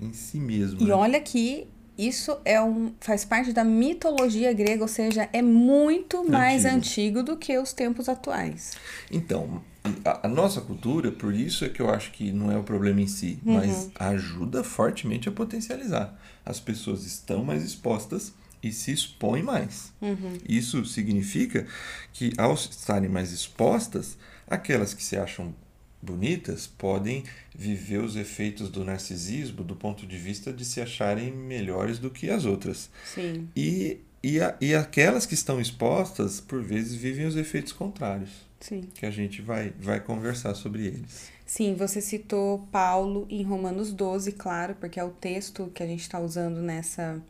em 0.00 0.12
si 0.12 0.38
mesmo. 0.38 0.80
E 0.80 0.84
né? 0.84 0.94
olha 0.94 1.20
que 1.20 1.68
isso 1.98 2.38
é 2.44 2.62
um, 2.62 2.92
faz 3.00 3.24
parte 3.24 3.52
da 3.52 3.64
mitologia 3.64 4.52
grega, 4.52 4.82
ou 4.82 4.88
seja, 4.88 5.28
é 5.32 5.42
muito 5.42 6.28
mais 6.30 6.64
antigo, 6.64 6.76
antigo 6.76 7.22
do 7.24 7.36
que 7.36 7.58
os 7.58 7.72
tempos 7.72 8.08
atuais. 8.08 8.74
Então, 9.10 9.60
a, 10.04 10.26
a, 10.26 10.28
nossa 10.28 10.60
cultura, 10.60 11.10
por 11.10 11.34
isso 11.34 11.64
é 11.64 11.68
que 11.68 11.82
eu 11.82 11.90
acho 11.90 12.12
que 12.12 12.30
não 12.30 12.52
é 12.52 12.56
o 12.56 12.62
problema 12.62 13.00
em 13.00 13.08
si, 13.08 13.40
uhum. 13.44 13.54
mas 13.54 13.90
ajuda 13.98 14.62
fortemente 14.62 15.28
a 15.28 15.32
potencializar. 15.32 16.16
As 16.46 16.60
pessoas 16.60 17.04
estão 17.04 17.44
mais 17.44 17.64
expostas 17.64 18.32
e 18.62 18.72
se 18.72 18.92
expõem 18.92 19.42
mais. 19.42 19.92
Uhum. 20.00 20.38
Isso 20.48 20.84
significa 20.84 21.66
que, 22.12 22.32
ao 22.38 22.54
estarem 22.54 23.08
mais 23.08 23.32
expostas, 23.32 24.16
aquelas 24.50 24.94
que 24.94 25.02
se 25.02 25.16
acham 25.16 25.54
bonitas 26.00 26.66
podem 26.66 27.24
viver 27.54 27.98
os 27.98 28.16
efeitos 28.16 28.70
do 28.70 28.84
narcisismo 28.84 29.64
do 29.64 29.74
ponto 29.74 30.06
de 30.06 30.16
vista 30.16 30.52
de 30.52 30.64
se 30.64 30.80
acharem 30.80 31.32
melhores 31.32 31.98
do 31.98 32.10
que 32.10 32.30
as 32.30 32.44
outras. 32.44 32.88
Sim. 33.04 33.48
E, 33.54 33.98
e, 34.22 34.40
a, 34.40 34.56
e 34.60 34.74
aquelas 34.74 35.26
que 35.26 35.34
estão 35.34 35.60
expostas, 35.60 36.40
por 36.40 36.62
vezes, 36.62 36.94
vivem 36.94 37.26
os 37.26 37.36
efeitos 37.36 37.72
contrários. 37.72 38.30
Sim. 38.60 38.88
Que 38.94 39.06
a 39.06 39.10
gente 39.10 39.40
vai, 39.42 39.72
vai 39.80 40.00
conversar 40.00 40.54
sobre 40.54 40.86
eles. 40.86 41.30
Sim, 41.46 41.74
você 41.74 42.00
citou 42.00 42.66
Paulo 42.70 43.26
em 43.30 43.42
Romanos 43.42 43.92
12, 43.92 44.32
claro, 44.32 44.74
porque 44.78 45.00
é 45.00 45.04
o 45.04 45.10
texto 45.10 45.70
que 45.74 45.82
a 45.82 45.86
gente 45.86 46.02
está 46.02 46.20
usando 46.20 46.60
nessa, 46.60 47.22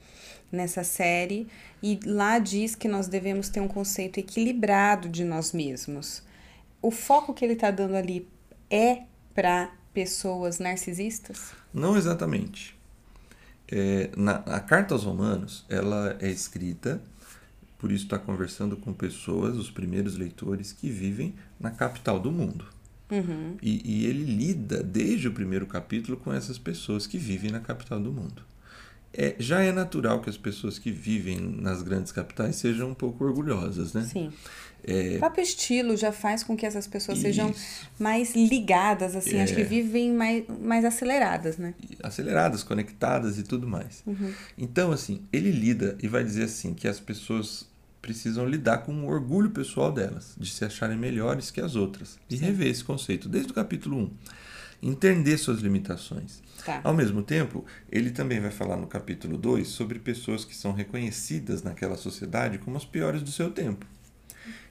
nessa 0.50 0.82
série. 0.82 1.46
E 1.82 2.00
lá 2.04 2.38
diz 2.38 2.74
que 2.74 2.88
nós 2.88 3.06
devemos 3.06 3.48
ter 3.48 3.60
um 3.60 3.68
conceito 3.68 4.18
equilibrado 4.18 5.08
de 5.08 5.22
nós 5.22 5.52
mesmos. 5.52 6.22
O 6.80 6.90
foco 6.90 7.34
que 7.34 7.44
ele 7.44 7.54
está 7.54 7.70
dando 7.70 7.96
ali 7.96 8.28
é 8.70 9.02
para 9.34 9.72
pessoas 9.92 10.58
narcisistas? 10.58 11.52
Não 11.72 11.96
exatamente. 11.96 12.76
É, 13.70 14.10
na, 14.16 14.36
a 14.36 14.60
carta 14.60 14.94
aos 14.94 15.04
Romanos 15.04 15.64
ela 15.68 16.16
é 16.20 16.30
escrita, 16.30 17.02
por 17.78 17.92
isso 17.92 18.04
está 18.04 18.18
conversando 18.18 18.76
com 18.76 18.92
pessoas, 18.92 19.56
os 19.56 19.70
primeiros 19.70 20.16
leitores 20.16 20.72
que 20.72 20.88
vivem 20.88 21.34
na 21.60 21.70
capital 21.70 22.18
do 22.18 22.32
mundo. 22.32 22.64
Uhum. 23.10 23.56
E, 23.62 23.82
e 23.84 24.06
ele 24.06 24.24
lida 24.24 24.82
desde 24.82 25.28
o 25.28 25.32
primeiro 25.32 25.66
capítulo 25.66 26.16
com 26.16 26.32
essas 26.32 26.58
pessoas 26.58 27.06
que 27.06 27.18
vivem 27.18 27.50
na 27.50 27.60
capital 27.60 28.00
do 28.00 28.12
mundo. 28.12 28.42
É, 29.12 29.34
já 29.38 29.62
é 29.62 29.72
natural 29.72 30.20
que 30.20 30.28
as 30.28 30.36
pessoas 30.36 30.78
que 30.78 30.90
vivem 30.90 31.40
nas 31.40 31.82
grandes 31.82 32.12
capitais 32.12 32.56
sejam 32.56 32.90
um 32.90 32.94
pouco 32.94 33.24
orgulhosas, 33.24 33.94
né? 33.94 34.02
Sim. 34.02 34.30
É... 34.84 35.16
O 35.16 35.18
próprio 35.18 35.42
estilo 35.42 35.96
já 35.96 36.12
faz 36.12 36.42
com 36.44 36.56
que 36.56 36.64
essas 36.64 36.86
pessoas 36.86 37.18
Isso. 37.18 37.26
sejam 37.26 37.54
mais 37.98 38.34
ligadas, 38.34 39.16
assim, 39.16 39.36
é... 39.36 39.42
acho 39.42 39.54
que 39.54 39.64
vivem 39.64 40.12
mais, 40.12 40.44
mais 40.60 40.84
aceleradas, 40.84 41.58
né? 41.58 41.74
Aceleradas, 42.02 42.62
conectadas 42.62 43.38
e 43.38 43.42
tudo 43.42 43.66
mais. 43.66 44.02
Uhum. 44.06 44.32
Então, 44.56 44.92
assim, 44.92 45.22
ele 45.32 45.50
lida 45.50 45.96
e 46.02 46.06
vai 46.06 46.22
dizer 46.22 46.44
assim 46.44 46.74
que 46.74 46.86
as 46.86 47.00
pessoas 47.00 47.66
precisam 48.00 48.48
lidar 48.48 48.78
com 48.78 48.92
o 48.92 49.06
orgulho 49.08 49.50
pessoal 49.50 49.92
delas, 49.92 50.34
de 50.38 50.50
se 50.50 50.64
acharem 50.64 50.96
melhores 50.96 51.50
que 51.50 51.60
as 51.60 51.74
outras. 51.74 52.18
E 52.30 52.36
rever 52.36 52.68
esse 52.68 52.84
conceito 52.84 53.28
desde 53.28 53.50
o 53.50 53.54
capítulo 53.54 53.98
1. 53.98 54.10
Entender 54.82 55.36
suas 55.38 55.60
limitações. 55.60 56.42
Tá. 56.64 56.80
Ao 56.84 56.94
mesmo 56.94 57.22
tempo, 57.22 57.64
ele 57.90 58.10
também 58.10 58.40
vai 58.40 58.50
falar 58.50 58.76
no 58.76 58.86
capítulo 58.86 59.36
2 59.36 59.66
sobre 59.66 59.98
pessoas 59.98 60.44
que 60.44 60.54
são 60.54 60.72
reconhecidas 60.72 61.62
naquela 61.62 61.96
sociedade 61.96 62.58
como 62.58 62.76
as 62.76 62.84
piores 62.84 63.22
do 63.22 63.30
seu 63.30 63.50
tempo. 63.50 63.86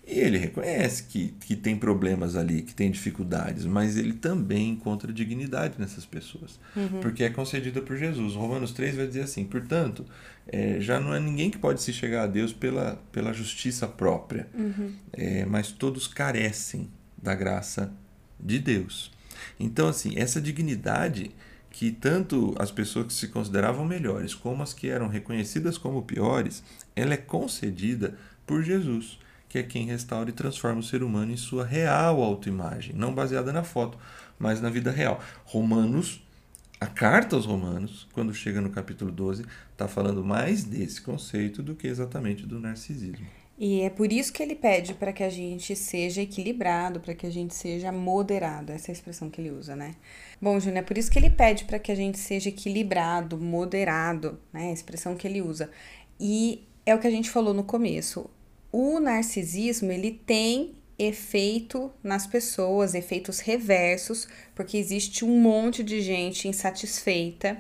E 0.08 0.20
ele 0.20 0.38
reconhece 0.38 1.04
que, 1.04 1.34
que 1.42 1.54
tem 1.54 1.76
problemas 1.76 2.38
ali, 2.38 2.62
que 2.62 2.74
tem 2.74 2.90
dificuldades, 2.90 3.66
mas 3.66 3.98
ele 3.98 4.14
também 4.14 4.70
encontra 4.70 5.12
dignidade 5.12 5.76
nessas 5.78 6.06
pessoas, 6.06 6.58
uhum. 6.74 7.02
porque 7.02 7.26
é 7.26 7.30
concedida 7.30 7.82
por 7.82 7.98
Jesus. 7.98 8.34
Romanos 8.34 8.72
3 8.72 8.96
vai 8.96 9.06
dizer 9.06 9.24
assim: 9.24 9.44
portanto, 9.44 10.06
é, 10.48 10.80
já 10.80 10.98
não 10.98 11.14
é 11.14 11.20
ninguém 11.20 11.52
que 11.52 11.58
pode 11.58 11.82
se 11.82 11.92
chegar 11.92 12.24
a 12.24 12.28
Deus 12.28 12.54
pela, 12.54 13.04
pela 13.12 13.34
justiça 13.34 13.86
própria, 13.86 14.48
uhum. 14.54 14.94
é, 15.12 15.46
mas 15.46 15.74
todos 15.74 16.08
carecem 16.08 16.90
da 17.22 17.36
graça 17.36 17.92
de 18.40 18.60
Deus. 18.60 19.12
Então, 19.60 19.88
assim, 19.88 20.14
essa 20.16 20.42
dignidade 20.42 21.32
que 21.70 21.92
tanto 21.92 22.56
as 22.58 22.72
pessoas 22.72 23.08
que 23.08 23.14
se 23.14 23.28
consideravam 23.28 23.86
melhores 23.86 24.34
como 24.34 24.64
as 24.64 24.74
que 24.74 24.90
eram 24.90 25.08
reconhecidas 25.08 25.78
como 25.78 26.02
piores, 26.02 26.64
ela 26.96 27.14
é 27.14 27.18
concedida 27.18 28.18
por 28.46 28.64
Jesus 28.64 29.20
que 29.50 29.58
é 29.58 29.64
quem 29.64 29.86
restaura 29.86 30.30
e 30.30 30.34
transforma 30.34 30.80
o 30.80 30.84
ser 30.84 31.02
humano 31.02 31.32
em 31.32 31.38
sua 31.38 31.66
real 31.66 32.22
autoimagem, 32.22 32.94
não 32.96 33.14
baseada 33.14 33.54
na 33.54 33.64
foto, 33.64 33.98
mas 34.38 34.62
na 34.62 34.70
vida 34.70 34.92
real. 34.92 35.22
Romanos, 35.46 36.22
a 36.80 36.86
carta 36.86 37.36
aos 37.36 37.46
Romanos, 37.46 38.08
quando 38.14 38.34
chega 38.34 38.62
no 38.62 38.70
capítulo 38.70 39.12
12, 39.12 39.46
está 39.72 39.88
falando 39.88 40.24
mais 40.24 40.64
desse 40.64 41.02
conceito 41.02 41.64
do 41.64 41.76
que 41.76 41.88
exatamente 41.88 42.46
do 42.46 42.60
narcisismo. 42.60 43.26
E 43.58 43.82
é 43.82 43.90
por 43.90 44.12
isso 44.12 44.32
que 44.32 44.44
ele 44.44 44.56
pede 44.56 44.94
para 44.94 45.12
que 45.12 45.24
a 45.24 45.30
gente 45.30 45.76
seja 45.76 46.22
equilibrado, 46.22 47.00
para 47.00 47.16
que 47.16 47.26
a 47.26 47.30
gente 47.32 47.56
seja 47.56 47.92
moderado. 47.92 48.72
Essa 48.72 48.90
é 48.90 48.92
a 48.92 48.94
expressão 48.94 49.30
que 49.30 49.42
ele 49.42 49.50
usa, 49.50 49.76
né? 49.76 49.96
Bom, 50.40 50.60
Júnior, 50.60 50.80
é 50.80 50.82
por 50.84 50.98
isso 50.98 51.10
que 51.10 51.18
ele 51.18 51.32
pede 51.32 51.66
para 51.66 51.80
que 51.80 51.92
a 51.92 51.96
gente 51.96 52.20
seja 52.20 52.50
equilibrado, 52.50 53.38
moderado, 53.38 54.40
né? 54.54 54.70
A 54.70 54.74
expressão 54.74 55.16
que 55.16 55.28
ele 55.28 55.42
usa. 55.42 55.72
E 56.20 56.68
é 56.86 56.94
o 56.94 57.00
que 57.00 57.08
a 57.08 57.12
gente 57.12 57.32
falou 57.32 57.54
no 57.54 57.64
começo 57.64 58.30
o 58.72 59.00
narcisismo 59.00 59.92
ele 59.92 60.12
tem 60.12 60.76
efeito 61.00 61.92
nas 62.04 62.26
pessoas, 62.26 62.96
efeitos 62.96 63.40
reversos, 63.40 64.28
porque 64.56 64.78
existe 64.78 65.24
um 65.24 65.40
monte 65.40 65.84
de 65.84 66.02
gente 66.02 66.48
insatisfeita 66.48 67.58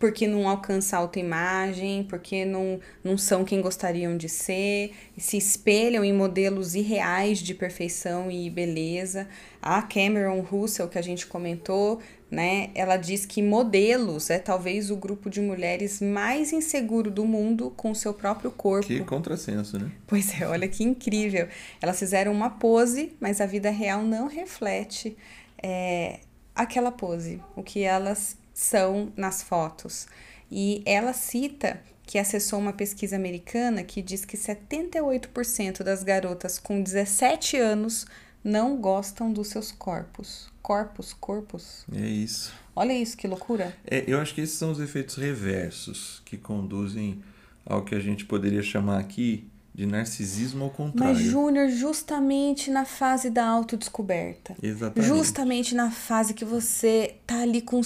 porque 0.00 0.26
não 0.26 0.48
alcança 0.48 0.96
a 0.96 1.00
autoimagem, 1.00 2.04
porque 2.04 2.46
não, 2.46 2.80
não 3.04 3.18
são 3.18 3.44
quem 3.44 3.60
gostariam 3.60 4.16
de 4.16 4.30
ser, 4.30 4.92
se 5.18 5.36
espelham 5.36 6.02
em 6.02 6.10
modelos 6.10 6.74
irreais 6.74 7.38
de 7.38 7.54
perfeição 7.54 8.30
e 8.30 8.48
beleza. 8.48 9.28
A 9.60 9.82
Cameron 9.82 10.40
Russell, 10.40 10.88
que 10.88 10.98
a 10.98 11.02
gente 11.02 11.26
comentou, 11.26 12.00
né, 12.30 12.70
ela 12.74 12.96
diz 12.96 13.26
que 13.26 13.42
modelos 13.42 14.30
é 14.30 14.38
talvez 14.38 14.90
o 14.90 14.96
grupo 14.96 15.28
de 15.28 15.42
mulheres 15.42 16.00
mais 16.00 16.50
inseguro 16.50 17.10
do 17.10 17.26
mundo 17.26 17.70
com 17.76 17.90
o 17.90 17.94
seu 17.94 18.14
próprio 18.14 18.50
corpo. 18.50 18.86
Que 18.86 19.00
contrassenso, 19.00 19.78
né? 19.78 19.90
Pois 20.06 20.40
é, 20.40 20.46
olha 20.46 20.66
que 20.66 20.82
incrível. 20.82 21.46
Elas 21.78 21.98
fizeram 21.98 22.32
uma 22.32 22.48
pose, 22.48 23.12
mas 23.20 23.38
a 23.38 23.44
vida 23.44 23.68
real 23.68 24.02
não 24.02 24.28
reflete 24.28 25.14
é, 25.62 26.20
aquela 26.54 26.90
pose, 26.90 27.42
o 27.54 27.62
que 27.62 27.82
elas 27.82 28.39
são 28.60 29.10
nas 29.16 29.42
fotos. 29.42 30.06
E 30.50 30.82
ela 30.84 31.14
cita 31.14 31.80
que 32.04 32.18
acessou 32.18 32.58
uma 32.58 32.74
pesquisa 32.74 33.16
americana 33.16 33.82
que 33.82 34.02
diz 34.02 34.24
que 34.24 34.36
78% 34.36 35.82
das 35.82 36.02
garotas 36.02 36.58
com 36.58 36.82
17 36.82 37.56
anos 37.56 38.06
não 38.44 38.76
gostam 38.76 39.32
dos 39.32 39.48
seus 39.48 39.72
corpos. 39.72 40.50
Corpos, 40.60 41.14
corpos. 41.14 41.86
É 41.90 42.06
isso. 42.06 42.52
Olha 42.76 42.92
isso, 42.92 43.16
que 43.16 43.26
loucura. 43.26 43.74
É, 43.86 44.04
eu 44.06 44.20
acho 44.20 44.34
que 44.34 44.42
esses 44.42 44.58
são 44.58 44.72
os 44.72 44.80
efeitos 44.80 45.16
reversos 45.16 46.20
que 46.26 46.36
conduzem 46.36 47.22
ao 47.64 47.82
que 47.82 47.94
a 47.94 48.00
gente 48.00 48.26
poderia 48.26 48.62
chamar 48.62 48.98
aqui 48.98 49.48
de 49.74 49.86
narcisismo 49.86 50.64
ao 50.64 50.70
contrário. 50.70 51.14
Mas, 51.14 51.24
Júnior, 51.24 51.70
justamente 51.70 52.70
na 52.70 52.84
fase 52.84 53.30
da 53.30 53.46
autodescoberta. 53.46 54.54
Exatamente. 54.62 55.08
Justamente 55.08 55.74
na 55.74 55.90
fase 55.90 56.34
que 56.34 56.44
você 56.44 57.14
tá 57.26 57.40
ali 57.40 57.62
com 57.62 57.80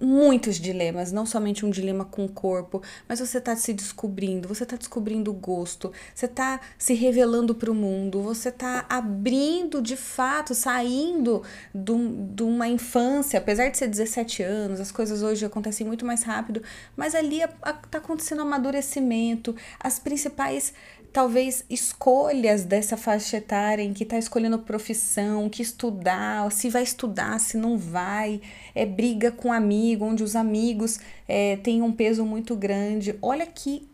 muitos 0.00 0.56
dilemas, 0.56 1.12
não 1.12 1.26
somente 1.26 1.64
um 1.66 1.70
dilema 1.70 2.04
com 2.04 2.24
o 2.24 2.28
corpo, 2.28 2.82
mas 3.08 3.20
você 3.20 3.38
está 3.38 3.56
se 3.56 3.72
descobrindo, 3.72 4.48
você 4.48 4.62
está 4.62 4.76
descobrindo 4.76 5.30
o 5.30 5.34
gosto, 5.34 5.92
você 6.14 6.26
está 6.26 6.60
se 6.76 6.94
revelando 6.94 7.54
para 7.54 7.70
o 7.70 7.74
mundo, 7.74 8.22
você 8.22 8.48
está 8.48 8.86
abrindo 8.88 9.82
de 9.82 9.96
fato, 9.96 10.54
saindo 10.54 11.42
de 11.74 12.42
uma 12.42 12.68
infância, 12.68 13.38
apesar 13.38 13.68
de 13.68 13.78
ser 13.78 13.88
17 13.88 14.42
anos, 14.42 14.80
as 14.80 14.92
coisas 14.92 15.22
hoje 15.22 15.44
acontecem 15.44 15.86
muito 15.86 16.04
mais 16.04 16.22
rápido, 16.22 16.62
mas 16.96 17.14
ali 17.14 17.40
está 17.42 17.98
acontecendo 17.98 18.42
amadurecimento, 18.42 19.54
as 19.80 19.98
principais 19.98 20.72
talvez 21.12 21.64
escolhas 21.68 22.64
dessa 22.64 22.96
faixa 22.96 23.38
etária 23.38 23.82
em 23.82 23.92
que 23.92 24.04
está 24.04 24.18
escolhendo 24.18 24.58
profissão, 24.58 25.48
que 25.48 25.62
estudar, 25.62 26.50
se 26.52 26.68
vai 26.68 26.82
estudar, 26.82 27.38
se 27.40 27.56
não 27.56 27.76
vai, 27.76 28.40
é 28.74 28.84
briga 28.84 29.30
com 29.30 29.52
amigo, 29.52 30.04
onde 30.04 30.22
os 30.22 30.36
amigos 30.36 30.98
é, 31.26 31.56
têm 31.56 31.82
um 31.82 31.92
peso 31.92 32.24
muito 32.24 32.54
grande. 32.54 33.18
Olha 33.22 33.46
que 33.46 33.88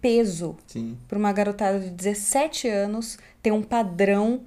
peso 0.00 0.56
para 1.06 1.18
uma 1.18 1.32
garotada 1.32 1.78
de 1.78 1.90
17 1.90 2.68
anos 2.68 3.18
ter 3.42 3.52
um 3.52 3.62
padrão 3.62 4.42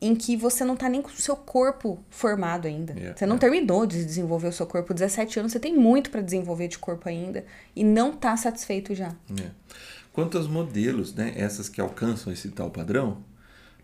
em 0.00 0.14
que 0.14 0.36
você 0.36 0.64
não 0.64 0.76
tá 0.76 0.88
nem 0.88 1.00
com 1.00 1.08
o 1.08 1.12
seu 1.12 1.36
corpo 1.36 1.98
formado 2.10 2.68
ainda. 2.68 2.92
Yeah, 2.92 3.16
você 3.16 3.26
não 3.26 3.36
yeah. 3.36 3.40
terminou 3.40 3.86
de 3.86 4.04
desenvolver 4.04 4.48
o 4.48 4.52
seu 4.52 4.66
corpo. 4.66 4.92
17 4.92 5.40
anos, 5.40 5.52
você 5.52 5.58
tem 5.58 5.74
muito 5.74 6.10
para 6.10 6.20
desenvolver 6.20 6.68
de 6.68 6.78
corpo 6.78 7.08
ainda 7.08 7.44
e 7.74 7.82
não 7.82 8.12
tá 8.12 8.36
satisfeito 8.36 8.94
já. 8.94 9.14
Yeah. 9.30 9.54
Quanto 10.16 10.38
aos 10.38 10.48
modelos, 10.48 11.12
né, 11.12 11.34
essas 11.36 11.68
que 11.68 11.78
alcançam 11.78 12.32
esse 12.32 12.48
tal 12.48 12.70
padrão, 12.70 13.22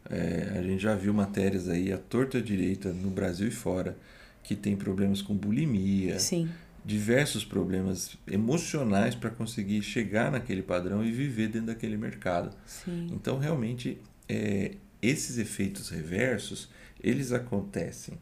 é, 0.09 0.57
a 0.59 0.62
gente 0.62 0.83
já 0.83 0.95
viu 0.95 1.12
matérias 1.12 1.69
aí 1.69 1.93
à 1.93 1.99
torta 1.99 2.41
direita 2.41 2.91
no 2.91 3.11
Brasil 3.11 3.49
e 3.49 3.51
fora 3.51 3.99
que 4.43 4.57
tem 4.57 4.75
problemas 4.75 5.21
com 5.21 5.35
bulimia, 5.35 6.19
Sim. 6.19 6.49
diversos 6.83 7.45
problemas 7.45 8.17
emocionais 8.27 9.15
para 9.15 9.29
conseguir 9.29 9.83
chegar 9.83 10.33
naquele 10.33 10.62
padrão 10.62 11.05
e 11.05 11.12
viver 11.12 11.49
dentro 11.49 11.67
daquele 11.67 11.99
mercado. 11.99 12.57
Sim. 12.65 13.09
Então, 13.12 13.39
realmente, 13.39 13.99
é, 14.27 14.77
esses 15.03 15.37
efeitos 15.37 15.91
reversos, 15.91 16.71
eles 16.99 17.31
acontecem 17.31 18.15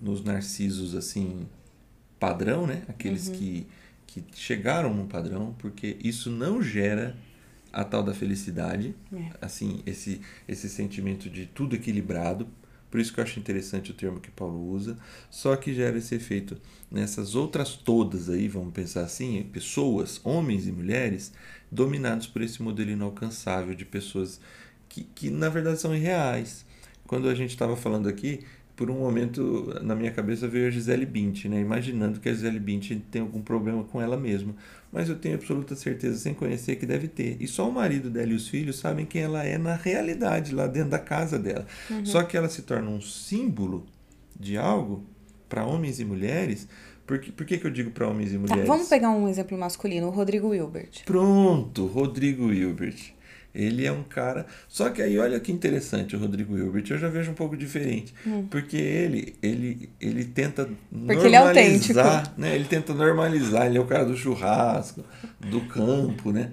nos 0.00 0.22
narcisos 0.22 0.94
assim 0.94 1.44
padrão, 2.20 2.68
né? 2.68 2.84
Aqueles 2.88 3.26
Uhum. 3.26 3.34
que, 3.34 3.66
que 4.06 4.24
chegaram 4.32 4.94
no 4.94 5.06
padrão, 5.08 5.56
porque 5.58 5.96
isso 6.04 6.30
não 6.30 6.62
gera 6.62 7.16
a 7.72 7.84
tal 7.84 8.02
da 8.02 8.12
felicidade, 8.14 8.94
é. 9.12 9.30
assim, 9.40 9.82
esse, 9.86 10.20
esse 10.46 10.68
sentimento 10.68 11.30
de 11.30 11.46
tudo 11.46 11.74
equilibrado. 11.74 12.46
Por 12.90 13.00
isso 13.00 13.12
que 13.12 13.20
eu 13.20 13.24
acho 13.24 13.40
interessante 13.40 13.90
o 13.90 13.94
termo 13.94 14.20
que 14.20 14.30
Paulo 14.30 14.68
usa. 14.68 14.98
Só 15.30 15.56
que 15.56 15.72
gera 15.72 15.96
esse 15.96 16.14
efeito 16.14 16.60
nessas 16.90 17.34
outras 17.34 17.74
todas 17.74 18.28
aí, 18.28 18.48
vamos 18.48 18.74
pensar 18.74 19.02
assim, 19.02 19.42
pessoas, 19.50 20.20
homens 20.22 20.66
e 20.66 20.72
mulheres, 20.72 21.32
dominados 21.70 22.26
por 22.26 22.42
esse 22.42 22.62
modelo 22.62 22.90
inalcançável 22.90 23.74
de 23.74 23.86
pessoas 23.86 24.38
que, 24.90 25.04
que 25.04 25.30
na 25.30 25.48
verdade 25.48 25.80
são 25.80 25.94
irreais. 25.94 26.66
Quando 27.06 27.28
a 27.28 27.34
gente 27.34 27.50
estava 27.50 27.76
falando 27.76 28.08
aqui, 28.08 28.40
por 28.74 28.90
um 28.90 28.98
momento 28.98 29.78
na 29.82 29.94
minha 29.94 30.10
cabeça 30.10 30.48
veio 30.48 30.66
a 30.66 30.70
Gisele 30.70 31.06
Bint, 31.06 31.44
né? 31.44 31.60
imaginando 31.60 32.20
que 32.20 32.28
a 32.28 32.32
Gisele 32.32 32.58
Bint 32.58 32.92
tem 33.10 33.22
algum 33.22 33.40
problema 33.40 33.84
com 33.84 34.00
ela 34.00 34.16
mesma. 34.16 34.54
Mas 34.90 35.08
eu 35.08 35.16
tenho 35.16 35.36
absoluta 35.36 35.74
certeza, 35.74 36.18
sem 36.18 36.34
conhecer, 36.34 36.76
que 36.76 36.84
deve 36.84 37.08
ter. 37.08 37.36
E 37.40 37.48
só 37.48 37.68
o 37.68 37.72
marido 37.72 38.10
dela 38.10 38.30
e 38.30 38.34
os 38.34 38.48
filhos 38.48 38.78
sabem 38.78 39.06
quem 39.06 39.22
ela 39.22 39.42
é 39.42 39.56
na 39.56 39.74
realidade, 39.74 40.54
lá 40.54 40.66
dentro 40.66 40.90
da 40.90 40.98
casa 40.98 41.38
dela. 41.38 41.66
Uhum. 41.90 42.04
Só 42.04 42.22
que 42.22 42.36
ela 42.36 42.48
se 42.48 42.62
torna 42.62 42.90
um 42.90 43.00
símbolo 43.00 43.86
de 44.38 44.58
algo 44.58 45.04
para 45.48 45.64
homens 45.64 45.98
e 46.00 46.04
mulheres. 46.04 46.68
Por 47.06 47.18
que, 47.18 47.32
por 47.32 47.46
que, 47.46 47.58
que 47.58 47.66
eu 47.66 47.70
digo 47.70 47.90
para 47.90 48.06
homens 48.06 48.30
e 48.30 48.34
tá, 48.34 48.40
mulheres? 48.40 48.66
Tá, 48.66 48.72
vamos 48.72 48.88
pegar 48.88 49.10
um 49.10 49.28
exemplo 49.28 49.56
masculino, 49.56 50.08
o 50.08 50.10
Rodrigo 50.10 50.54
Hilbert. 50.54 51.04
Pronto, 51.04 51.86
Rodrigo 51.86 52.52
Hilbert. 52.52 53.14
Ele 53.54 53.84
é 53.84 53.92
um 53.92 54.02
cara. 54.02 54.46
Só 54.66 54.88
que 54.88 55.02
aí 55.02 55.18
olha 55.18 55.38
que 55.38 55.52
interessante 55.52 56.16
o 56.16 56.18
Rodrigo 56.18 56.56
Hilbert. 56.56 56.84
Eu 56.88 56.98
já 56.98 57.08
vejo 57.08 57.30
um 57.30 57.34
pouco 57.34 57.56
diferente. 57.56 58.14
Hum. 58.26 58.46
Porque 58.50 58.76
ele, 58.76 59.34
ele, 59.42 59.90
ele 60.00 60.24
tenta 60.24 60.64
porque 60.64 61.14
normalizar. 61.14 61.26
Ele 61.26 61.34
é 61.34 61.38
autêntico. 61.38 62.00
Né? 62.38 62.54
Ele 62.54 62.64
tenta 62.64 62.94
normalizar. 62.94 63.66
Ele 63.66 63.78
é 63.78 63.80
o 63.80 63.84
cara 63.84 64.04
do 64.04 64.16
churrasco, 64.16 65.04
do 65.38 65.60
campo, 65.62 66.32
né? 66.32 66.50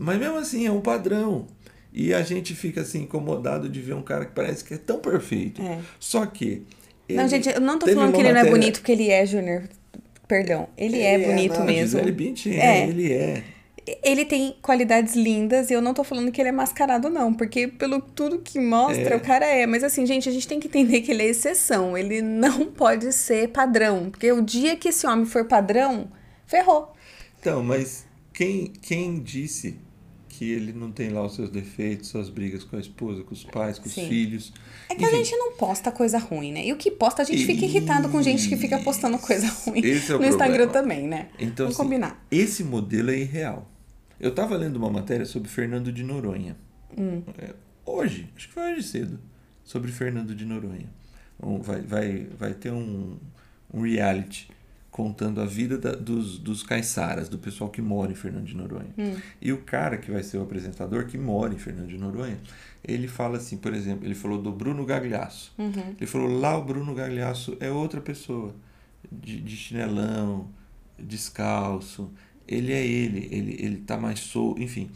Mas 0.00 0.18
mesmo 0.18 0.38
assim 0.38 0.66
é 0.66 0.72
um 0.72 0.80
padrão. 0.80 1.46
E 1.92 2.14
a 2.14 2.22
gente 2.22 2.54
fica 2.54 2.80
assim 2.80 3.02
incomodado 3.02 3.68
de 3.68 3.80
ver 3.80 3.94
um 3.94 4.02
cara 4.02 4.24
que 4.24 4.32
parece 4.32 4.64
que 4.64 4.74
é 4.74 4.78
tão 4.78 5.00
perfeito. 5.00 5.60
É. 5.60 5.78
Só 5.98 6.24
que. 6.24 6.62
Não, 7.10 7.28
gente, 7.28 7.48
eu 7.48 7.60
não 7.60 7.78
tô 7.78 7.86
falando 7.86 8.12
que 8.12 8.20
ele 8.20 8.28
matéria... 8.28 8.42
não 8.42 8.48
é 8.48 8.50
bonito 8.50 8.80
porque 8.80 8.92
ele 8.92 9.10
é, 9.10 9.24
Júnior. 9.24 9.64
Perdão. 10.26 10.68
Ele, 10.76 10.96
ele 10.96 11.02
é, 11.02 11.14
é 11.14 11.26
bonito 11.26 11.58
não, 11.58 11.66
mesmo. 11.66 12.00
Ele 12.00 12.34
é, 12.46 12.60
é, 12.60 12.88
ele 12.88 13.12
é 13.12 13.42
ele 14.02 14.24
tem 14.24 14.56
qualidades 14.60 15.14
lindas 15.14 15.70
e 15.70 15.74
eu 15.74 15.80
não 15.80 15.94
tô 15.94 16.02
falando 16.02 16.32
que 16.32 16.40
ele 16.40 16.48
é 16.48 16.52
mascarado, 16.52 17.08
não, 17.08 17.32
porque 17.32 17.68
pelo 17.68 18.00
tudo 18.00 18.38
que 18.38 18.58
mostra, 18.58 19.14
é. 19.14 19.16
o 19.16 19.20
cara 19.20 19.46
é. 19.46 19.66
Mas 19.66 19.84
assim, 19.84 20.04
gente, 20.04 20.28
a 20.28 20.32
gente 20.32 20.48
tem 20.48 20.58
que 20.58 20.68
entender 20.68 21.00
que 21.02 21.12
ele 21.12 21.22
é 21.22 21.26
exceção. 21.26 21.96
Ele 21.96 22.20
não 22.20 22.66
pode 22.72 23.12
ser 23.12 23.48
padrão. 23.48 24.10
Porque 24.10 24.30
o 24.32 24.42
dia 24.42 24.76
que 24.76 24.88
esse 24.88 25.06
homem 25.06 25.24
for 25.24 25.44
padrão, 25.44 26.10
ferrou. 26.46 26.92
Então, 27.40 27.62
mas 27.62 28.06
quem, 28.32 28.72
quem 28.80 29.20
disse 29.20 29.78
que 30.38 30.52
ele 30.52 30.72
não 30.72 30.92
tem 30.92 31.08
lá 31.10 31.26
os 31.26 31.34
seus 31.34 31.50
defeitos, 31.50 32.10
suas 32.10 32.28
brigas 32.28 32.62
com 32.62 32.76
a 32.76 32.78
esposa, 32.78 33.24
com 33.24 33.34
os 33.34 33.42
pais, 33.42 33.76
com 33.76 33.88
Sim. 33.88 34.02
os 34.02 34.08
filhos. 34.08 34.52
É 34.88 34.94
que 34.94 35.02
Enfim. 35.02 35.12
a 35.12 35.18
gente 35.18 35.36
não 35.36 35.52
posta 35.54 35.90
coisa 35.90 36.16
ruim, 36.16 36.52
né? 36.52 36.64
E 36.64 36.72
o 36.72 36.76
que 36.76 36.92
posta, 36.92 37.22
a 37.22 37.24
gente 37.24 37.44
fica 37.44 37.64
irritado 37.64 38.08
com 38.08 38.22
gente 38.22 38.48
que 38.48 38.56
fica 38.56 38.78
postando 38.78 39.18
coisa 39.18 39.48
ruim 39.48 39.80
é 39.84 39.94
no 39.94 40.00
problema. 40.00 40.26
Instagram 40.32 40.68
também, 40.68 41.08
né? 41.08 41.28
Então, 41.40 41.66
Vamos 41.66 41.74
assim, 41.74 41.82
combinar. 41.82 42.24
Esse 42.30 42.62
modelo 42.62 43.10
é 43.10 43.18
irreal. 43.18 43.68
Eu 44.20 44.30
estava 44.30 44.56
lendo 44.56 44.76
uma 44.76 44.90
matéria 44.90 45.24
sobre 45.24 45.48
Fernando 45.48 45.92
de 45.92 46.02
Noronha. 46.02 46.56
Hum. 46.96 47.22
É, 47.38 47.54
hoje, 47.84 48.30
acho 48.36 48.48
que 48.48 48.54
foi 48.54 48.72
hoje 48.72 48.82
cedo, 48.82 49.18
sobre 49.62 49.92
Fernando 49.92 50.34
de 50.34 50.44
Noronha. 50.44 50.88
Vai, 51.62 51.82
vai, 51.82 52.26
vai 52.36 52.54
ter 52.54 52.72
um, 52.72 53.16
um 53.72 53.82
reality 53.82 54.50
contando 54.90 55.40
a 55.40 55.44
vida 55.44 55.78
da, 55.78 55.92
dos, 55.92 56.38
dos 56.38 56.64
caiçaras, 56.64 57.28
do 57.28 57.38
pessoal 57.38 57.70
que 57.70 57.80
mora 57.80 58.10
em 58.10 58.16
Fernando 58.16 58.46
de 58.46 58.56
Noronha. 58.56 58.92
Hum. 58.98 59.14
E 59.40 59.52
o 59.52 59.58
cara 59.58 59.96
que 59.96 60.10
vai 60.10 60.24
ser 60.24 60.38
o 60.38 60.42
apresentador, 60.42 61.06
que 61.06 61.16
mora 61.16 61.54
em 61.54 61.58
Fernando 61.58 61.86
de 61.86 61.96
Noronha, 61.96 62.40
ele 62.82 63.06
fala 63.06 63.36
assim, 63.36 63.56
por 63.56 63.72
exemplo, 63.72 64.04
ele 64.04 64.16
falou 64.16 64.42
do 64.42 64.50
Bruno 64.50 64.84
Gagliasso. 64.84 65.54
Uhum. 65.56 65.94
Ele 65.96 66.06
falou, 66.06 66.40
lá 66.40 66.58
o 66.58 66.64
Bruno 66.64 66.92
Gagliasso 66.96 67.56
é 67.60 67.70
outra 67.70 68.00
pessoa, 68.00 68.52
de, 69.12 69.40
de 69.40 69.56
chinelão, 69.56 70.48
descalço, 70.98 72.10
ele 72.48 72.72
é 72.72 72.84
ele, 72.84 73.28
ele 73.30 73.56
ele 73.58 73.76
tá 73.78 73.98
mais 73.98 74.20
solto, 74.20 74.60
enfim. 74.60 74.90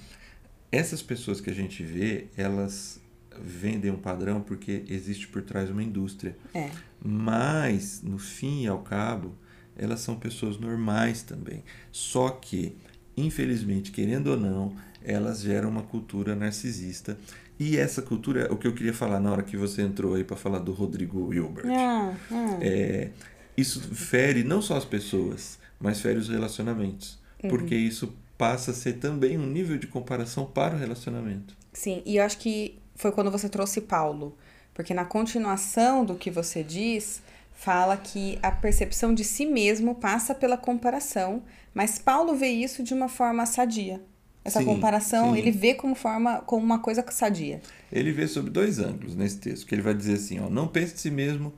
Essas 0.70 1.02
pessoas 1.02 1.40
que 1.40 1.50
a 1.50 1.54
gente 1.54 1.82
vê, 1.82 2.28
elas 2.34 2.98
vendem 3.38 3.90
um 3.90 3.98
padrão 3.98 4.40
porque 4.40 4.84
existe 4.88 5.28
por 5.28 5.42
trás 5.42 5.68
uma 5.70 5.82
indústria. 5.82 6.36
É. 6.54 6.70
Mas, 7.04 8.00
no 8.02 8.18
fim 8.18 8.62
e 8.62 8.66
ao 8.66 8.78
cabo, 8.78 9.34
elas 9.76 10.00
são 10.00 10.16
pessoas 10.16 10.58
normais 10.58 11.22
também. 11.22 11.62
Só 11.90 12.30
que, 12.30 12.74
infelizmente, 13.16 13.90
querendo 13.90 14.28
ou 14.28 14.36
não, 14.38 14.74
elas 15.02 15.42
geram 15.42 15.68
uma 15.68 15.82
cultura 15.82 16.34
narcisista. 16.34 17.18
E 17.58 17.76
essa 17.76 18.00
cultura, 18.00 18.52
o 18.52 18.56
que 18.56 18.66
eu 18.66 18.72
queria 18.72 18.94
falar 18.94 19.20
na 19.20 19.30
hora 19.30 19.42
que 19.42 19.56
você 19.56 19.82
entrou 19.82 20.14
aí 20.14 20.24
para 20.24 20.36
falar 20.36 20.58
do 20.58 20.72
Rodrigo 20.72 21.32
Hilbert, 21.32 21.66
ah, 21.70 22.14
ah. 22.30 22.58
É, 22.62 23.10
isso 23.56 23.80
fere 23.94 24.42
não 24.42 24.62
só 24.62 24.76
as 24.76 24.84
pessoas, 24.86 25.58
mas 25.78 26.00
fere 26.00 26.18
os 26.18 26.28
relacionamentos 26.28 27.21
uhum. 27.42 27.50
porque 27.50 27.74
isso 27.74 28.14
passa 28.36 28.72
a 28.72 28.74
ser 28.74 28.94
também 28.94 29.38
um 29.38 29.46
nível 29.46 29.78
de 29.78 29.86
comparação 29.86 30.44
para 30.44 30.74
o 30.74 30.78
relacionamento. 30.78 31.56
Sim, 31.72 32.02
e 32.04 32.16
eu 32.16 32.24
acho 32.24 32.38
que 32.38 32.78
foi 32.94 33.12
quando 33.12 33.30
você 33.30 33.48
trouxe 33.48 33.80
Paulo, 33.80 34.36
porque 34.74 34.92
na 34.92 35.04
continuação 35.04 36.04
do 36.04 36.14
que 36.14 36.30
você 36.30 36.62
diz, 36.62 37.22
fala 37.52 37.96
que 37.96 38.38
a 38.42 38.50
percepção 38.50 39.14
de 39.14 39.24
si 39.24 39.46
mesmo 39.46 39.94
passa 39.94 40.34
pela 40.34 40.56
comparação, 40.56 41.42
mas 41.72 41.98
Paulo 41.98 42.34
vê 42.34 42.48
isso 42.48 42.82
de 42.82 42.92
uma 42.92 43.08
forma 43.08 43.46
sadia. 43.46 44.00
Essa 44.44 44.58
sim, 44.58 44.66
comparação, 44.66 45.34
sim. 45.34 45.38
ele 45.38 45.52
vê 45.52 45.74
como 45.74 45.94
forma 45.94 46.40
como 46.40 46.64
uma 46.64 46.80
coisa 46.80 47.04
sadia. 47.10 47.60
Ele 47.92 48.10
vê 48.10 48.26
sobre 48.26 48.50
dois 48.50 48.80
ângulos 48.80 49.14
nesse 49.14 49.38
texto, 49.38 49.66
que 49.66 49.74
ele 49.74 49.82
vai 49.82 49.94
dizer 49.94 50.14
assim, 50.14 50.40
ó, 50.40 50.50
não 50.50 50.66
pense 50.66 50.94
de 50.94 51.00
si 51.00 51.10
mesmo 51.10 51.52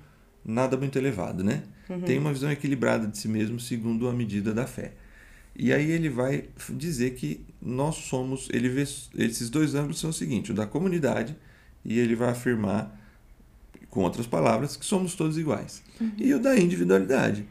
nada 0.44 0.76
muito 0.76 0.98
elevado, 0.98 1.42
né? 1.42 1.62
Uhum. 1.88 2.02
Tem 2.02 2.18
uma 2.18 2.32
visão 2.32 2.52
equilibrada 2.52 3.06
de 3.06 3.16
si 3.16 3.26
mesmo 3.26 3.58
segundo 3.58 4.06
a 4.06 4.12
medida 4.12 4.52
da 4.52 4.66
fé. 4.66 4.92
E 5.56 5.72
aí 5.72 5.90
ele 5.90 6.08
vai 6.08 6.44
dizer 6.70 7.14
que 7.14 7.44
nós 7.62 7.94
somos, 7.96 8.48
ele 8.52 8.68
vê 8.68 8.82
esses 8.82 9.48
dois 9.48 9.74
ângulos 9.74 10.00
são 10.00 10.10
o 10.10 10.12
seguinte, 10.12 10.50
o 10.50 10.54
da 10.54 10.66
comunidade 10.66 11.36
e 11.84 11.98
ele 11.98 12.16
vai 12.16 12.30
afirmar 12.30 13.00
com 13.88 14.02
outras 14.02 14.26
palavras 14.26 14.76
que 14.76 14.84
somos 14.84 15.14
todos 15.14 15.38
iguais. 15.38 15.82
Uhum. 16.00 16.12
E 16.18 16.34
o 16.34 16.40
da 16.40 16.56
individualidade. 16.58 17.46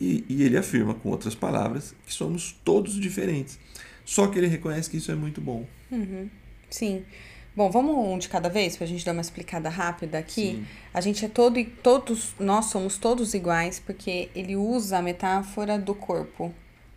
E, 0.00 0.24
e 0.28 0.42
ele 0.42 0.56
afirma 0.56 0.94
com 0.94 1.10
outras 1.10 1.36
palavras 1.36 1.94
que 2.04 2.12
somos 2.12 2.56
todos 2.64 2.94
diferentes. 2.94 3.60
Só 4.04 4.26
que 4.26 4.38
ele 4.38 4.48
reconhece 4.48 4.90
que 4.90 4.96
isso 4.96 5.12
é 5.12 5.14
muito 5.14 5.40
bom. 5.40 5.64
Uhum. 5.92 6.28
Sim. 6.68 7.04
Bom, 7.54 7.70
vamos 7.70 7.96
um 7.96 8.18
de 8.18 8.28
cada 8.28 8.48
vez 8.48 8.76
para 8.76 8.84
a 8.84 8.88
gente 8.88 9.04
dar 9.04 9.12
uma 9.12 9.20
explicada 9.20 9.68
rápida 9.68 10.18
aqui. 10.18 10.56
Sim. 10.56 10.66
A 10.92 11.00
gente 11.00 11.24
é 11.24 11.28
todo 11.28 11.60
e 11.60 11.64
todos, 11.64 12.34
nós 12.40 12.64
somos 12.66 12.98
todos 12.98 13.32
iguais 13.32 13.78
porque 13.78 14.28
ele 14.34 14.56
usa 14.56 14.98
a 14.98 15.02
metáfora 15.02 15.78
do 15.78 15.94
corpo 15.94 16.52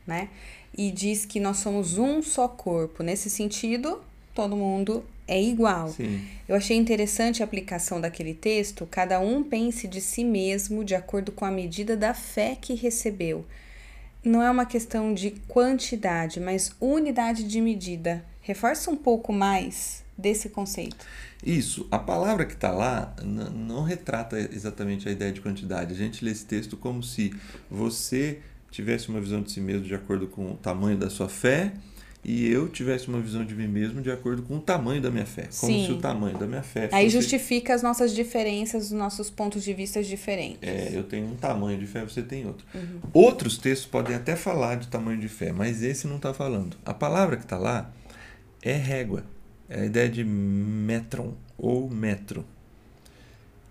né? 0.07 0.29
E 0.75 0.89
diz 0.89 1.25
que 1.25 1.39
nós 1.39 1.57
somos 1.57 1.97
um 1.97 2.23
só 2.23 2.47
corpo. 2.47 3.03
Nesse 3.03 3.29
sentido, 3.29 4.01
todo 4.33 4.55
mundo 4.55 5.03
é 5.27 5.41
igual. 5.41 5.89
Sim. 5.89 6.25
Eu 6.47 6.55
achei 6.55 6.77
interessante 6.77 7.43
a 7.43 7.45
aplicação 7.45 7.99
daquele 7.99 8.33
texto. 8.33 8.87
Cada 8.89 9.19
um 9.19 9.43
pense 9.43 9.87
de 9.87 9.99
si 9.99 10.23
mesmo 10.23 10.83
de 10.83 10.95
acordo 10.95 11.31
com 11.31 11.43
a 11.43 11.51
medida 11.51 11.97
da 11.97 12.13
fé 12.13 12.57
que 12.59 12.73
recebeu. 12.73 13.45
Não 14.23 14.41
é 14.41 14.49
uma 14.49 14.65
questão 14.65 15.13
de 15.13 15.31
quantidade, 15.47 16.39
mas 16.39 16.71
unidade 16.79 17.43
de 17.43 17.59
medida. 17.59 18.25
Reforça 18.41 18.89
um 18.89 18.95
pouco 18.95 19.33
mais 19.33 20.03
desse 20.17 20.49
conceito. 20.49 21.05
Isso, 21.45 21.87
a 21.91 21.99
palavra 21.99 22.45
que 22.45 22.53
está 22.53 22.71
lá 22.71 23.15
não 23.23 23.83
retrata 23.83 24.39
exatamente 24.39 25.07
a 25.07 25.11
ideia 25.11 25.31
de 25.31 25.41
quantidade. 25.41 25.93
A 25.93 25.97
gente 25.97 26.25
lê 26.25 26.31
esse 26.31 26.45
texto 26.45 26.75
como 26.75 27.03
se 27.03 27.33
você 27.69 28.39
tivesse 28.77 29.09
uma 29.09 29.19
visão 29.19 29.41
de 29.41 29.51
si 29.51 29.59
mesmo 29.59 29.81
de 29.81 29.95
acordo 29.95 30.27
com 30.27 30.51
o 30.51 30.55
tamanho 30.55 30.95
da 30.95 31.09
sua 31.09 31.27
fé 31.27 31.73
e 32.23 32.47
eu 32.47 32.69
tivesse 32.69 33.07
uma 33.07 33.19
visão 33.19 33.43
de 33.43 33.55
mim 33.55 33.67
mesmo 33.67 34.01
de 34.03 34.11
acordo 34.11 34.43
com 34.43 34.57
o 34.57 34.59
tamanho 34.59 35.01
da 35.01 35.09
minha 35.09 35.25
fé. 35.25 35.49
Como 35.59 35.73
Sim. 35.73 35.85
se 35.85 35.91
o 35.93 35.97
tamanho 35.97 36.37
da 36.37 36.45
minha 36.45 36.61
fé 36.61 36.87
Aí 36.91 37.09
justifica 37.09 37.73
as 37.73 37.81
nossas 37.81 38.13
diferenças, 38.13 38.85
os 38.85 38.91
nossos 38.91 39.31
pontos 39.31 39.63
de 39.63 39.73
vista 39.73 40.03
diferentes. 40.03 40.59
É, 40.61 40.91
eu 40.93 41.03
tenho 41.03 41.25
um 41.25 41.35
tamanho 41.35 41.79
de 41.79 41.87
fé, 41.87 42.03
você 42.03 42.21
tem 42.21 42.45
outro. 42.45 42.67
Uhum. 42.75 42.99
Outros 43.13 43.57
textos 43.57 43.87
podem 43.89 44.15
até 44.15 44.35
falar 44.35 44.75
de 44.75 44.87
tamanho 44.87 45.19
de 45.19 45.27
fé, 45.27 45.51
mas 45.51 45.81
esse 45.81 46.05
não 46.05 46.17
está 46.17 46.31
falando. 46.31 46.77
A 46.85 46.93
palavra 46.93 47.35
que 47.35 47.43
está 47.43 47.57
lá 47.57 47.91
é 48.61 48.73
régua. 48.73 49.23
É 49.67 49.81
a 49.81 49.85
ideia 49.85 50.09
de 50.09 50.23
metron 50.23 51.33
ou 51.57 51.89
metro. 51.89 52.45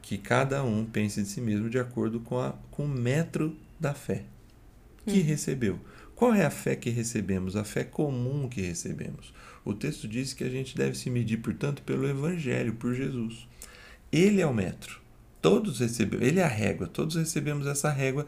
Que 0.02 0.18
cada 0.18 0.64
um 0.64 0.84
pense 0.84 1.22
de 1.22 1.28
si 1.28 1.40
mesmo 1.40 1.70
de 1.70 1.78
acordo 1.78 2.18
com, 2.18 2.40
a, 2.40 2.54
com 2.72 2.86
o 2.86 2.88
metro 2.88 3.56
da 3.78 3.94
fé 3.94 4.24
que 5.06 5.20
hum. 5.20 5.24
recebeu. 5.24 5.80
Qual 6.14 6.34
é 6.34 6.44
a 6.44 6.50
fé 6.50 6.74
que 6.74 6.90
recebemos? 6.90 7.56
A 7.56 7.64
fé 7.64 7.84
comum 7.84 8.48
que 8.48 8.60
recebemos. 8.60 9.32
O 9.64 9.74
texto 9.74 10.08
diz 10.08 10.32
que 10.32 10.44
a 10.44 10.48
gente 10.48 10.76
deve 10.76 10.96
se 10.96 11.10
medir, 11.10 11.38
portanto, 11.38 11.82
pelo 11.82 12.08
Evangelho, 12.08 12.74
por 12.74 12.94
Jesus. 12.94 13.46
Ele 14.10 14.40
é 14.40 14.46
o 14.46 14.54
metro. 14.54 15.00
Todos 15.42 15.80
recebemos, 15.80 16.26
ele 16.26 16.40
é 16.40 16.44
a 16.44 16.48
régua, 16.48 16.86
todos 16.86 17.14
recebemos 17.16 17.66
essa 17.66 17.90
régua 17.90 18.26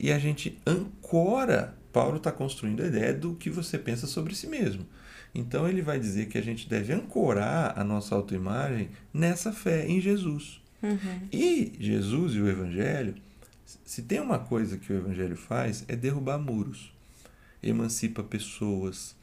e 0.00 0.10
a 0.10 0.18
gente 0.18 0.58
ancora. 0.66 1.76
Paulo 1.92 2.16
está 2.16 2.32
construindo 2.32 2.82
a 2.82 2.86
ideia 2.86 3.14
do 3.14 3.34
que 3.34 3.48
você 3.48 3.78
pensa 3.78 4.06
sobre 4.06 4.34
si 4.34 4.46
mesmo. 4.46 4.86
Então 5.34 5.68
ele 5.68 5.82
vai 5.82 5.98
dizer 6.00 6.26
que 6.26 6.38
a 6.38 6.42
gente 6.42 6.68
deve 6.68 6.92
ancorar 6.92 7.78
a 7.78 7.84
nossa 7.84 8.14
autoimagem 8.14 8.88
nessa 9.12 9.52
fé 9.52 9.86
em 9.86 10.00
Jesus. 10.00 10.60
Uhum. 10.82 11.28
E 11.32 11.72
Jesus 11.78 12.34
e 12.34 12.40
o 12.40 12.48
Evangelho, 12.48 13.14
se 13.84 14.02
tem 14.02 14.20
uma 14.20 14.38
coisa 14.38 14.76
que 14.76 14.92
o 14.92 14.96
Evangelho 14.96 15.36
faz, 15.36 15.84
é 15.88 15.96
derrubar 15.96 16.38
muros. 16.38 16.92
Emancipa 17.62 18.22
pessoas, 18.22 19.16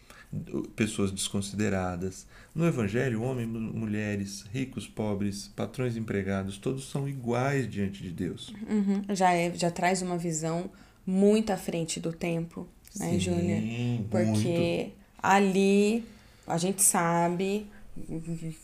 pessoas 0.76 1.12
desconsideradas. 1.12 2.28
No 2.54 2.66
Evangelho, 2.68 3.22
homens, 3.22 3.48
mulheres, 3.48 4.46
ricos, 4.52 4.88
pobres, 4.88 5.50
patrões, 5.56 5.96
empregados, 5.96 6.58
todos 6.58 6.90
são 6.90 7.08
iguais 7.08 7.70
diante 7.70 8.04
de 8.04 8.12
Deus. 8.12 8.54
Uhum. 8.70 9.04
Já, 9.16 9.34
é, 9.34 9.54
já 9.56 9.72
traz 9.72 10.02
uma 10.02 10.18
visão 10.18 10.70
muito 11.06 11.52
à 11.52 11.58
frente 11.58 12.00
do 12.00 12.12
tempo, 12.12 12.68
né, 12.98 13.18
Júlia? 13.18 13.62
Porque 14.10 14.78
muito. 14.78 14.94
ali 15.22 16.04
a 16.46 16.58
gente 16.58 16.82
sabe, 16.82 17.68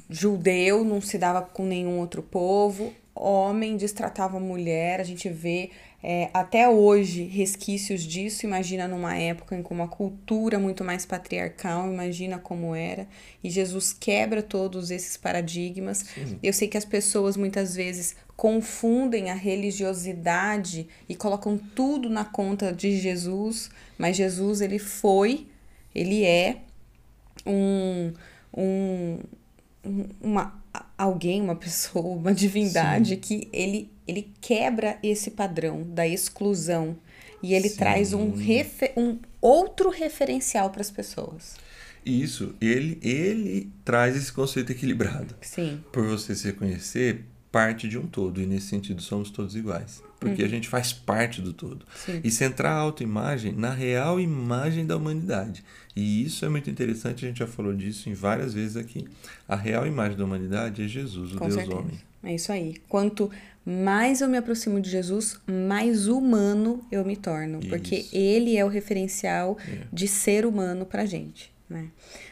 judeu 0.10 0.84
não 0.84 1.02
se 1.02 1.18
dava 1.18 1.42
com 1.42 1.66
nenhum 1.66 2.00
outro 2.00 2.22
povo, 2.22 2.94
homem 3.16 3.76
destratava 3.76 4.38
a 4.38 4.40
mulher, 4.40 5.00
a 5.00 5.04
gente 5.04 5.30
vê 5.30 5.72
é, 6.02 6.30
até 6.34 6.70
hoje 6.70 7.24
resquícios 7.24 8.04
disso. 8.04 8.46
Imagina 8.46 8.88
numa 8.88 9.16
época 9.16 9.56
em 9.56 9.64
que 9.64 9.72
uma 9.72 9.88
cultura 9.88 10.58
muito 10.58 10.84
mais 10.84 11.06
patriarcal, 11.06 11.92
imagina 11.92 12.40
como 12.40 12.74
era. 12.74 13.08
E 13.44 13.50
Jesus 13.50 13.92
quebra 13.92 14.42
todos 14.42 14.92
esses 14.92 15.18
paradigmas. 15.18 16.06
Sim. 16.14 16.40
Eu 16.42 16.54
sei 16.54 16.68
que 16.68 16.78
as 16.78 16.86
pessoas 16.86 17.36
muitas 17.36 17.76
vezes 17.76 18.16
confundem 18.36 19.30
a 19.30 19.36
religiosidade 19.36 20.88
e 21.08 21.16
colocam 21.16 21.58
tudo 21.58 22.10
na 22.10 22.24
conta 22.24 22.72
de 22.72 22.98
Jesus, 22.98 23.70
mas 23.98 24.16
Jesus 24.16 24.62
ele 24.62 24.80
foi, 24.80 25.48
ele 25.94 26.24
é 26.24 26.58
um, 27.46 28.14
um 28.56 29.20
uma 30.22 30.59
alguém, 30.98 31.42
uma 31.42 31.56
pessoa, 31.58 32.16
uma 32.16 32.34
divindade 32.34 33.16
Sim. 33.16 33.20
que 33.20 33.48
ele 33.52 33.92
ele 34.08 34.34
quebra 34.42 34.98
esse 35.04 35.30
padrão 35.30 35.84
da 35.84 36.08
exclusão 36.08 36.98
e 37.44 37.54
ele 37.54 37.70
Sim. 37.70 37.78
traz 37.78 38.12
um, 38.12 38.34
refer, 38.34 38.92
um 38.98 39.20
outro 39.40 39.92
referencial 39.92 40.72
para 40.72 40.82
as 40.82 40.90
pessoas. 40.90 41.58
Isso, 42.04 42.56
ele 42.60 42.98
ele 43.04 43.72
traz 43.86 44.16
esse 44.16 44.34
conceito 44.34 44.72
equilibrado. 44.72 45.36
Sim. 45.42 45.84
Por 45.92 46.08
você 46.08 46.36
se 46.36 46.48
reconhecer 46.48 47.24
parte 47.52 47.88
de 47.88 47.98
um 47.98 48.06
todo 48.06 48.42
e 48.42 48.46
nesse 48.46 48.68
sentido 48.68 49.02
somos 49.02 49.32
todos 49.32 49.56
iguais, 49.56 50.04
porque 50.20 50.42
uhum. 50.42 50.48
a 50.48 50.52
gente 50.52 50.68
faz 50.68 50.94
parte 50.94 51.42
do 51.42 51.52
todo. 51.52 51.86
Sim. 51.96 52.22
E 52.24 52.30
centrar 52.30 52.74
a 52.74 52.80
autoimagem 52.80 53.54
na 53.54 53.72
real 53.72 54.20
imagem 54.20 54.86
da 54.86 54.96
humanidade. 54.98 55.64
E 55.96 56.24
isso 56.24 56.46
é 56.46 56.50
muito 56.50 56.70
interessante, 56.70 57.26
a 57.26 57.28
gente 57.28 57.40
já 57.40 57.48
falou 57.48 57.74
disso 57.74 58.10
em 58.10 58.14
várias 58.14 58.54
vezes 58.54 58.78
aqui. 58.78 59.08
A 59.48 59.56
real 59.56 59.88
imagem 59.88 60.18
da 60.18 60.26
humanidade 60.26 60.84
é 60.84 60.88
Jesus, 60.88 61.34
o 61.34 61.38
Com 61.38 61.48
Deus 61.48 61.56
certeza. 61.56 61.80
homem. 61.80 62.00
É 62.24 62.36
isso 62.36 62.52
aí. 62.52 62.76
Quanto 62.88 63.32
mais 63.66 64.22
eu 64.22 64.28
me 64.28 64.38
aproximo 64.38 64.80
de 64.80 64.90
Jesus, 64.90 65.40
mais 65.48 66.08
humano 66.08 66.86
eu 66.92 67.06
me 67.06 67.16
torno, 67.16 67.60
isso. 67.60 67.70
porque 67.70 68.08
ele 68.12 68.58
é 68.58 68.66
o 68.66 68.68
referencial 68.68 69.58
é. 69.68 69.86
de 69.92 70.08
ser 70.08 70.46
humano 70.46 70.86
pra 70.86 71.06
gente, 71.06 71.52
né? 71.70 71.88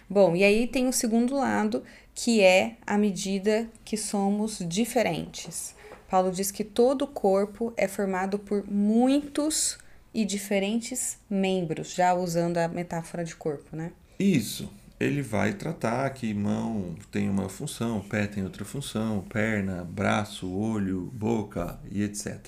Bom, 0.09 0.35
e 0.35 0.43
aí 0.43 0.67
tem 0.67 0.87
o 0.87 0.93
segundo 0.93 1.35
lado, 1.35 1.83
que 2.19 2.41
é 2.41 2.77
a 2.85 2.97
medida 2.97 3.69
que 3.85 3.95
somos 3.95 4.57
diferentes. 4.67 5.75
Paulo 6.09 6.31
diz 6.31 6.49
que 6.49 6.63
todo 6.63 7.03
o 7.03 7.07
corpo 7.07 7.71
é 7.77 7.87
formado 7.87 8.39
por 8.39 8.67
muitos 8.67 9.77
e 10.11 10.25
diferentes 10.25 11.19
membros, 11.29 11.93
já 11.93 12.15
usando 12.15 12.57
a 12.57 12.67
metáfora 12.67 13.23
de 13.23 13.35
corpo, 13.35 13.75
né? 13.75 13.91
Isso. 14.17 14.67
Ele 14.99 15.21
vai 15.21 15.53
tratar 15.53 16.09
que 16.09 16.33
mão 16.33 16.95
tem 17.11 17.29
uma 17.29 17.49
função, 17.49 18.01
pé 18.01 18.25
tem 18.25 18.43
outra 18.43 18.65
função, 18.65 19.23
perna, 19.29 19.83
braço, 19.83 20.51
olho, 20.51 21.11
boca 21.13 21.79
e 21.91 22.01
etc. 22.01 22.47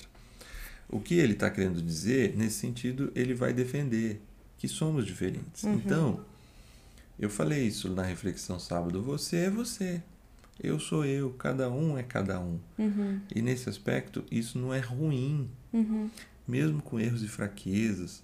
O 0.89 0.99
que 0.99 1.13
ele 1.13 1.33
está 1.33 1.47
querendo 1.47 1.79
dizer, 1.79 2.35
nesse 2.35 2.55
sentido, 2.55 3.11
ele 3.15 3.35
vai 3.35 3.53
defender 3.53 4.19
que 4.57 4.67
somos 4.67 5.05
diferentes. 5.05 5.61
Uhum. 5.61 5.75
Então, 5.75 6.25
eu 7.19 7.29
falei 7.29 7.67
isso 7.67 7.89
na 7.89 8.03
reflexão 8.03 8.59
sábado: 8.59 9.01
você 9.01 9.37
é 9.37 9.49
você, 9.49 10.01
eu 10.61 10.79
sou 10.79 11.05
eu, 11.05 11.31
cada 11.31 11.69
um 11.69 11.97
é 11.97 12.03
cada 12.03 12.39
um. 12.39 12.59
Uhum. 12.77 13.19
E 13.33 13.41
nesse 13.41 13.69
aspecto, 13.69 14.23
isso 14.31 14.57
não 14.57 14.73
é 14.73 14.79
ruim. 14.79 15.49
Uhum 15.71 16.09
mesmo 16.49 16.81
com 16.81 16.99
erros 16.99 17.21
e 17.21 17.27
fraquezas, 17.27 18.23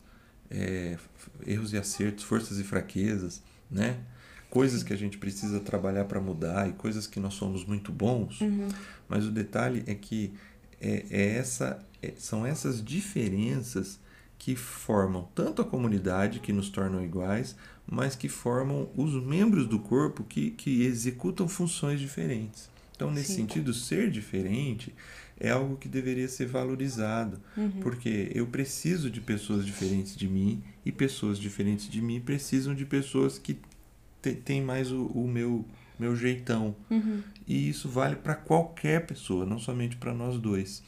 é, 0.49 0.97
erros 1.45 1.73
e 1.73 1.77
acertos, 1.77 2.23
forças 2.23 2.57
e 2.57 2.63
fraquezas, 2.63 3.41
né? 3.69 3.99
Coisas 4.49 4.81
que 4.81 4.91
a 4.91 4.95
gente 4.95 5.17
precisa 5.17 5.59
trabalhar 5.59 6.05
para 6.05 6.19
mudar 6.19 6.67
e 6.67 6.73
coisas 6.73 7.05
que 7.05 7.19
nós 7.19 7.35
somos 7.35 7.63
muito 7.65 7.91
bons. 7.91 8.41
Uhum. 8.41 8.67
Mas 9.07 9.25
o 9.25 9.31
detalhe 9.31 9.83
é 9.85 9.93
que 9.93 10.33
é, 10.81 11.05
é 11.09 11.35
essa, 11.35 11.83
é, 12.01 12.13
são 12.17 12.45
essas 12.45 12.83
diferenças 12.83 13.99
que 14.37 14.55
formam 14.55 15.29
tanto 15.35 15.61
a 15.61 15.65
comunidade, 15.65 16.39
que 16.39 16.51
nos 16.51 16.69
tornam 16.69 17.03
iguais, 17.03 17.55
mas 17.87 18.15
que 18.15 18.27
formam 18.27 18.89
os 18.95 19.13
membros 19.13 19.67
do 19.67 19.79
corpo 19.79 20.23
que, 20.23 20.51
que 20.51 20.83
executam 20.83 21.47
funções 21.47 21.99
diferentes. 21.99 22.69
Então, 22.95 23.11
nesse 23.11 23.33
Sim. 23.33 23.35
sentido, 23.41 23.73
ser 23.73 24.09
diferente 24.09 24.93
é 25.37 25.49
algo 25.49 25.75
que 25.75 25.89
deveria 25.89 26.27
ser 26.27 26.47
valorizado, 26.47 27.41
uhum. 27.57 27.81
porque 27.81 28.31
eu 28.33 28.47
preciso 28.47 29.09
de 29.09 29.19
pessoas 29.19 29.65
diferentes 29.65 30.15
de 30.15 30.27
mim 30.27 30.63
e 30.85 30.91
pessoas 30.91 31.37
diferentes 31.37 31.89
de 31.89 32.01
mim 32.01 32.21
precisam 32.21 32.73
de 32.73 32.85
pessoas 32.85 33.37
que 33.37 33.59
têm 34.45 34.61
mais 34.61 34.91
o, 34.91 35.07
o, 35.07 35.27
meu 35.27 35.65
meu 35.99 36.15
jeitão. 36.15 36.75
Uhum. 36.89 37.21
E 37.47 37.69
isso 37.69 37.87
vale 37.87 38.15
para 38.15 38.35
qualquer 38.35 39.05
pessoa, 39.05 39.45
não 39.45 39.59
somente 39.59 39.95
para 39.97 40.13
nós 40.13 40.37
dois. 40.37 40.83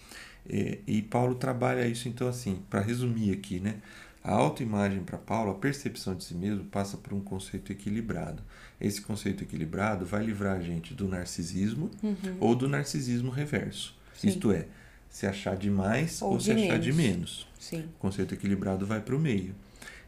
É, 0.50 0.80
e 0.88 1.02
Paulo 1.02 1.36
trabalha 1.36 1.88
isso 1.88 2.08
então 2.08 2.28
assim, 2.28 2.62
para 2.70 2.82
resumir 2.82 3.32
aqui, 3.32 3.60
né? 3.60 3.82
A 4.28 4.34
autoimagem 4.34 5.06
para 5.06 5.18
Paulo, 5.18 5.52
a 5.52 5.56
percepção 5.56 6.14
de 6.14 6.22
si 6.22 6.36
mesmo, 6.36 6.66
passa 6.66 6.98
por 6.98 7.14
um 7.14 7.22
conceito 7.22 7.72
equilibrado. 7.72 8.44
Esse 8.80 9.00
conceito 9.00 9.42
equilibrado 9.42 10.06
vai 10.06 10.22
livrar 10.22 10.58
a 10.58 10.60
gente 10.60 10.94
do 10.94 11.08
narcisismo 11.08 11.90
uhum. 12.04 12.36
ou 12.42 12.54
do 12.54 12.68
narcisismo 12.68 13.32
reverso. 13.32 13.96
Sim. 14.14 14.28
Isto 14.28 14.52
é, 14.52 14.68
se 15.10 15.26
achar 15.26 15.56
de 15.56 15.70
mais 15.70 16.22
ou, 16.22 16.32
ou 16.32 16.38
de 16.38 16.44
se 16.44 16.52
achar 16.52 16.78
menos. 16.78 16.84
de 16.86 16.92
menos. 16.94 17.48
Sim. 17.58 17.86
O 17.96 18.00
conceito 18.00 18.34
equilibrado 18.34 18.86
vai 18.86 19.00
para 19.00 19.16
o 19.16 19.20
meio. 19.20 19.56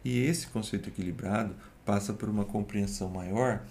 E 0.03 0.19
esse 0.19 0.47
conceito 0.47 0.89
equilibrado 0.89 1.55
passa 1.85 2.11
por 2.11 2.27
uma 2.27 2.43
compreensão 2.43 3.07
maior 3.07 3.63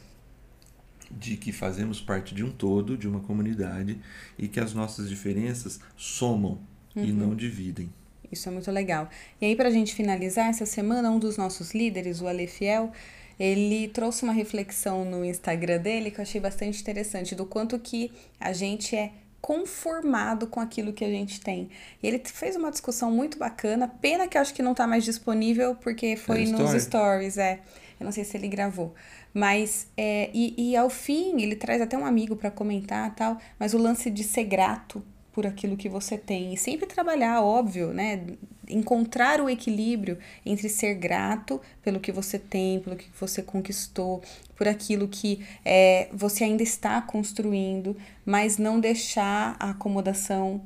de 1.10 1.36
que 1.36 1.52
fazemos 1.52 2.00
parte 2.00 2.34
de 2.34 2.42
um 2.42 2.50
todo, 2.50 2.96
de 2.96 3.06
uma 3.06 3.20
comunidade, 3.20 4.00
e 4.38 4.48
que 4.48 4.60
as 4.60 4.72
nossas 4.72 5.10
diferenças 5.10 5.78
somam 5.94 6.58
uhum. 6.96 7.04
e 7.04 7.12
não 7.12 7.36
dividem. 7.36 7.90
Isso 8.30 8.48
é 8.48 8.52
muito 8.52 8.70
legal. 8.70 9.08
E 9.40 9.46
aí, 9.46 9.56
para 9.56 9.68
a 9.68 9.72
gente 9.72 9.94
finalizar, 9.94 10.48
essa 10.48 10.66
semana, 10.66 11.10
um 11.10 11.18
dos 11.18 11.36
nossos 11.36 11.72
líderes, 11.72 12.20
o 12.20 12.28
Alefiel, 12.28 12.92
ele 13.38 13.88
trouxe 13.88 14.24
uma 14.24 14.32
reflexão 14.32 15.04
no 15.04 15.24
Instagram 15.24 15.78
dele 15.78 16.10
que 16.10 16.18
eu 16.18 16.22
achei 16.22 16.40
bastante 16.40 16.80
interessante, 16.80 17.34
do 17.34 17.46
quanto 17.46 17.78
que 17.78 18.10
a 18.40 18.52
gente 18.52 18.96
é 18.96 19.12
conformado 19.40 20.48
com 20.48 20.60
aquilo 20.60 20.92
que 20.92 21.04
a 21.04 21.08
gente 21.08 21.40
tem. 21.40 21.70
E 22.02 22.06
ele 22.06 22.20
fez 22.24 22.56
uma 22.56 22.70
discussão 22.70 23.10
muito 23.10 23.38
bacana, 23.38 23.86
pena 23.86 24.26
que 24.26 24.36
eu 24.36 24.42
acho 24.42 24.52
que 24.52 24.62
não 24.62 24.72
está 24.72 24.86
mais 24.86 25.04
disponível, 25.04 25.76
porque 25.76 26.16
foi 26.16 26.42
é 26.42 26.46
nos 26.46 26.74
story. 26.74 26.80
stories, 26.80 27.38
é. 27.38 27.60
Eu 27.98 28.04
não 28.04 28.12
sei 28.12 28.24
se 28.24 28.36
ele 28.36 28.48
gravou. 28.48 28.94
Mas, 29.32 29.88
é, 29.96 30.30
e, 30.32 30.70
e 30.70 30.76
ao 30.76 30.90
fim, 30.90 31.40
ele 31.40 31.56
traz 31.56 31.80
até 31.80 31.96
um 31.96 32.06
amigo 32.06 32.34
para 32.36 32.50
comentar 32.50 33.14
tal, 33.14 33.38
mas 33.58 33.74
o 33.74 33.78
lance 33.78 34.10
de 34.10 34.24
ser 34.24 34.44
grato 34.44 35.02
por 35.38 35.46
aquilo 35.46 35.76
que 35.76 35.88
você 35.88 36.18
tem. 36.18 36.52
E 36.52 36.56
sempre 36.56 36.84
trabalhar, 36.84 37.40
óbvio, 37.40 37.92
né? 37.92 38.26
Encontrar 38.68 39.40
o 39.40 39.48
equilíbrio 39.48 40.18
entre 40.44 40.68
ser 40.68 40.94
grato 40.94 41.60
pelo 41.80 42.00
que 42.00 42.10
você 42.10 42.40
tem, 42.40 42.80
pelo 42.80 42.96
que 42.96 43.08
você 43.20 43.40
conquistou, 43.40 44.20
por 44.56 44.66
aquilo 44.66 45.06
que 45.06 45.46
é, 45.64 46.08
você 46.12 46.42
ainda 46.42 46.64
está 46.64 47.00
construindo, 47.00 47.96
mas 48.26 48.58
não 48.58 48.80
deixar 48.80 49.54
a 49.60 49.70
acomodação 49.70 50.60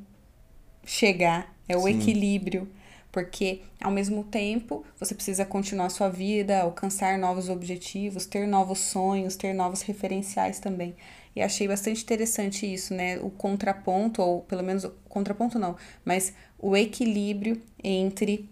chegar. 0.87 1.55
É 1.69 1.77
o 1.77 1.83
Sim. 1.83 1.91
equilíbrio 1.91 2.67
porque 3.13 3.61
ao 3.79 3.91
mesmo 3.93 4.25
tempo 4.25 4.83
você 4.99 5.15
precisa 5.15 5.45
continuar 5.45 5.91
sua 5.91 6.09
vida, 6.09 6.63
alcançar 6.63 7.19
novos 7.19 7.51
objetivos, 7.51 8.25
ter 8.25 8.49
novos 8.49 8.79
sonhos, 8.79 9.37
ter 9.37 9.53
novos 9.53 9.83
referenciais 9.83 10.59
também. 10.59 10.97
E 11.35 11.43
achei 11.43 11.67
bastante 11.67 12.03
interessante 12.03 12.71
isso, 12.71 12.93
né? 12.93 13.19
O 13.21 13.31
contraponto, 13.31 14.21
ou 14.21 14.43
pelo 14.43 14.63
menos 14.63 14.87
contraponto 15.09 15.59
não, 15.59 15.77
mas 16.05 16.35
o 16.59 16.77
equilíbrio 16.77 17.61
entre 17.83 18.49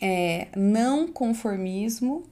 é, 0.00 0.48
não 0.56 1.06
conformismo 1.06 2.24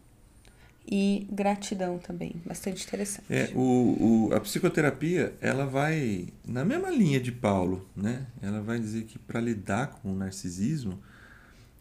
e 0.89 1.27
gratidão 1.31 1.99
também. 1.99 2.35
Bastante 2.45 2.85
interessante. 2.85 3.25
É, 3.29 3.51
o, 3.55 4.29
o, 4.29 4.35
a 4.35 4.41
psicoterapia, 4.41 5.35
ela 5.41 5.67
vai 5.67 6.29
na 6.47 6.65
mesma 6.65 6.91
linha 6.91 7.21
de 7.21 7.33
Paulo, 7.33 7.87
né? 7.95 8.27
Ela 8.41 8.61
vai 8.61 8.79
dizer 8.79 9.05
que 9.05 9.19
para 9.19 9.41
lidar 9.41 9.89
com 9.89 10.13
o 10.13 10.17
narcisismo, 10.17 10.99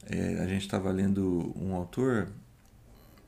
é, 0.09 0.39
a 0.39 0.47
gente 0.47 0.61
estava 0.61 0.91
lendo 0.91 1.53
um 1.55 1.75
autor, 1.75 2.29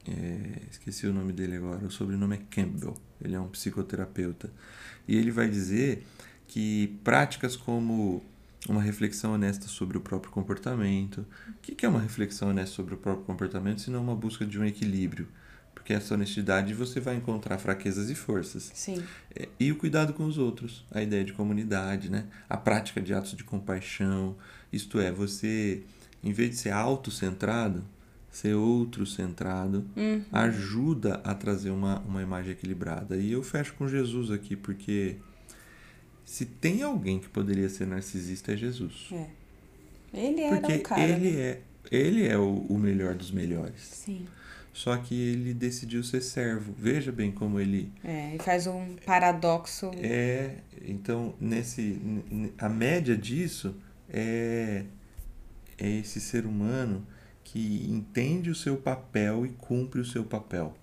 é, 0.08 0.62
esqueci 0.72 1.08
o 1.08 1.14
nome 1.14 1.34
dele 1.34 1.58
agora, 1.58 1.86
o 1.86 1.92
sobrenome 1.92 2.36
é 2.36 2.42
Campbell, 2.50 2.96
ele 3.22 3.36
é 3.36 3.40
um 3.40 3.48
psicoterapeuta. 3.48 4.52
E 5.08 5.16
ele 5.16 5.32
vai 5.32 5.50
dizer 5.50 6.06
que 6.48 7.00
práticas 7.04 7.56
como 7.56 8.24
uma 8.68 8.82
reflexão 8.82 9.34
honesta 9.34 9.68
sobre 9.68 9.98
o 9.98 10.02
próprio 10.02 10.32
comportamento. 10.32 11.26
O 11.48 11.62
que 11.62 11.86
é 11.86 11.90
uma 11.90 12.00
reflexão 12.00 12.50
honesta 12.50 12.76
sobre 12.76 12.96
o 12.96 12.98
próprio 12.98 13.26
comportamento, 13.26 13.82
se 13.82 13.90
não 13.90 14.02
uma 14.02 14.16
busca 14.16 14.46
de 14.46 14.60
um 14.60 14.66
equilíbrio? 14.66 15.28
Porque 15.74 15.94
essa 15.94 16.16
honestidade 16.16 16.74
você 16.74 17.00
vai 17.00 17.16
encontrar 17.16 17.58
fraquezas 17.60 18.10
e 18.10 18.16
forças. 18.16 18.72
Sim. 18.74 19.02
É, 19.36 19.48
e 19.60 19.72
o 19.72 19.78
cuidado 19.78 20.12
com 20.14 20.26
os 20.26 20.38
outros, 20.38 20.86
a 20.92 21.02
ideia 21.02 21.24
de 21.24 21.34
comunidade, 21.34 22.10
né? 22.10 22.26
A 22.50 22.58
prática 22.58 23.00
de 23.00 23.14
atos 23.14 23.36
de 23.36 23.44
compaixão, 23.44 24.36
isto 24.74 25.00
é, 25.00 25.12
você, 25.12 25.84
em 26.24 26.34
vez 26.34 26.50
de 26.50 26.56
ser 26.58 26.72
autocentrado, 26.72 27.86
ser 28.38 28.54
outro 28.54 29.04
centrado, 29.04 29.84
uhum. 29.96 30.24
ajuda 30.32 31.16
a 31.24 31.34
trazer 31.34 31.72
uma, 31.72 32.02
uma 32.02 32.22
imagem 32.22 32.52
equilibrada. 32.52 33.18
E 33.18 33.32
eu 33.32 33.42
fecho 33.42 33.74
com 33.74 33.88
Jesus 33.88 34.30
aqui, 34.30 34.56
porque 34.56 35.16
se 36.24 36.46
tem 36.46 36.84
alguém 36.84 37.18
que 37.18 37.28
poderia 37.28 37.68
ser 37.68 37.88
narcisista 37.88 38.54
é 38.54 38.58
Jesus. 38.58 39.10
É. 39.12 39.28
Ele 40.14 40.42
era 40.42 40.60
porque 40.60 40.76
um 40.76 40.80
cara. 40.82 41.02
Ele 41.02 41.32
né? 41.32 41.42
é, 41.42 41.62
ele 41.90 42.28
é 42.28 42.38
o, 42.38 42.68
o 42.70 42.78
melhor 42.78 43.16
dos 43.16 43.32
melhores. 43.32 43.82
Sim. 43.82 44.28
Só 44.72 44.96
que 44.98 45.16
ele 45.16 45.56
decidiu 45.56 46.04
ser 46.04 46.22
servo. 46.22 46.76
Veja 46.78 47.12
bem 47.12 47.32
como 47.32 47.60
ele. 47.60 47.92
É, 48.04 48.36
e 48.36 48.38
faz 48.38 48.68
um 48.68 48.98
paradoxo. 49.04 49.90
É, 49.96 50.58
então, 50.86 51.34
nesse. 51.42 52.00
A 52.60 52.70
média 52.70 53.18
disso 53.18 53.76
é, 54.08 54.84
é 55.80 55.90
esse 55.90 56.22
ser 56.22 56.46
humano 56.46 57.04
que 57.52 57.88
entende 57.90 58.50
o 58.50 58.56
seu 58.56 58.76
papel 58.76 59.46
e 59.46 59.50
cumpre 59.50 60.02
o 60.02 60.06
seu 60.06 60.26
papel. 60.26 60.74